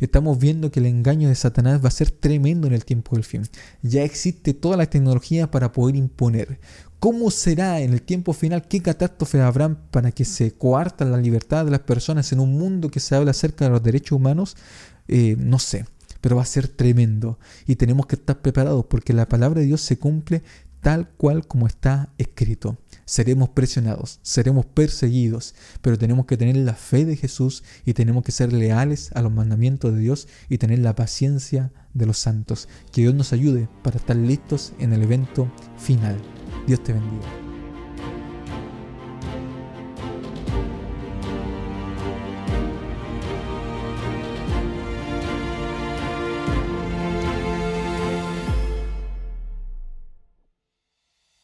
estamos 0.00 0.38
viendo 0.38 0.70
que 0.70 0.80
el 0.80 0.86
engaño 0.86 1.28
de 1.28 1.34
Satanás 1.34 1.84
va 1.84 1.88
a 1.88 1.92
ser 1.92 2.10
tremendo 2.10 2.66
en 2.66 2.72
el 2.72 2.84
tiempo 2.84 3.16
del 3.16 3.24
fin. 3.24 3.42
Ya 3.82 4.02
existe 4.02 4.54
toda 4.54 4.76
la 4.76 4.86
tecnología 4.86 5.50
para 5.50 5.72
poder 5.72 5.96
imponer. 5.96 6.58
¿Cómo 6.98 7.30
será 7.30 7.80
en 7.80 7.92
el 7.92 8.00
tiempo 8.00 8.32
final? 8.32 8.66
¿Qué 8.66 8.80
catástrofe 8.80 9.40
habrán 9.40 9.76
para 9.90 10.12
que 10.12 10.24
se 10.24 10.52
coarta 10.52 11.04
la 11.04 11.16
libertad 11.16 11.64
de 11.64 11.72
las 11.72 11.80
personas 11.80 12.32
en 12.32 12.40
un 12.40 12.52
mundo 12.52 12.90
que 12.90 13.00
se 13.00 13.14
habla 13.14 13.32
acerca 13.32 13.64
de 13.64 13.72
los 13.72 13.82
derechos 13.82 14.16
humanos? 14.16 14.56
Eh, 15.08 15.34
no 15.36 15.58
sé 15.58 15.84
pero 16.22 16.36
va 16.36 16.42
a 16.42 16.46
ser 16.46 16.68
tremendo 16.68 17.38
y 17.66 17.76
tenemos 17.76 18.06
que 18.06 18.16
estar 18.16 18.40
preparados 18.40 18.86
porque 18.86 19.12
la 19.12 19.28
palabra 19.28 19.60
de 19.60 19.66
Dios 19.66 19.82
se 19.82 19.98
cumple 19.98 20.42
tal 20.80 21.08
cual 21.10 21.46
como 21.46 21.66
está 21.66 22.12
escrito. 22.18 22.78
Seremos 23.04 23.50
presionados, 23.50 24.18
seremos 24.22 24.66
perseguidos, 24.66 25.54
pero 25.80 25.98
tenemos 25.98 26.26
que 26.26 26.36
tener 26.36 26.56
la 26.56 26.74
fe 26.74 27.04
de 27.04 27.16
Jesús 27.16 27.62
y 27.84 27.94
tenemos 27.94 28.24
que 28.24 28.32
ser 28.32 28.52
leales 28.52 29.10
a 29.14 29.22
los 29.22 29.32
mandamientos 29.32 29.92
de 29.92 30.00
Dios 30.00 30.28
y 30.48 30.58
tener 30.58 30.78
la 30.78 30.94
paciencia 30.94 31.72
de 31.94 32.06
los 32.06 32.18
santos. 32.18 32.68
Que 32.90 33.02
Dios 33.02 33.14
nos 33.14 33.32
ayude 33.32 33.68
para 33.82 33.98
estar 33.98 34.16
listos 34.16 34.72
en 34.78 34.92
el 34.92 35.02
evento 35.02 35.50
final. 35.76 36.16
Dios 36.66 36.82
te 36.82 36.92
bendiga. 36.92 37.51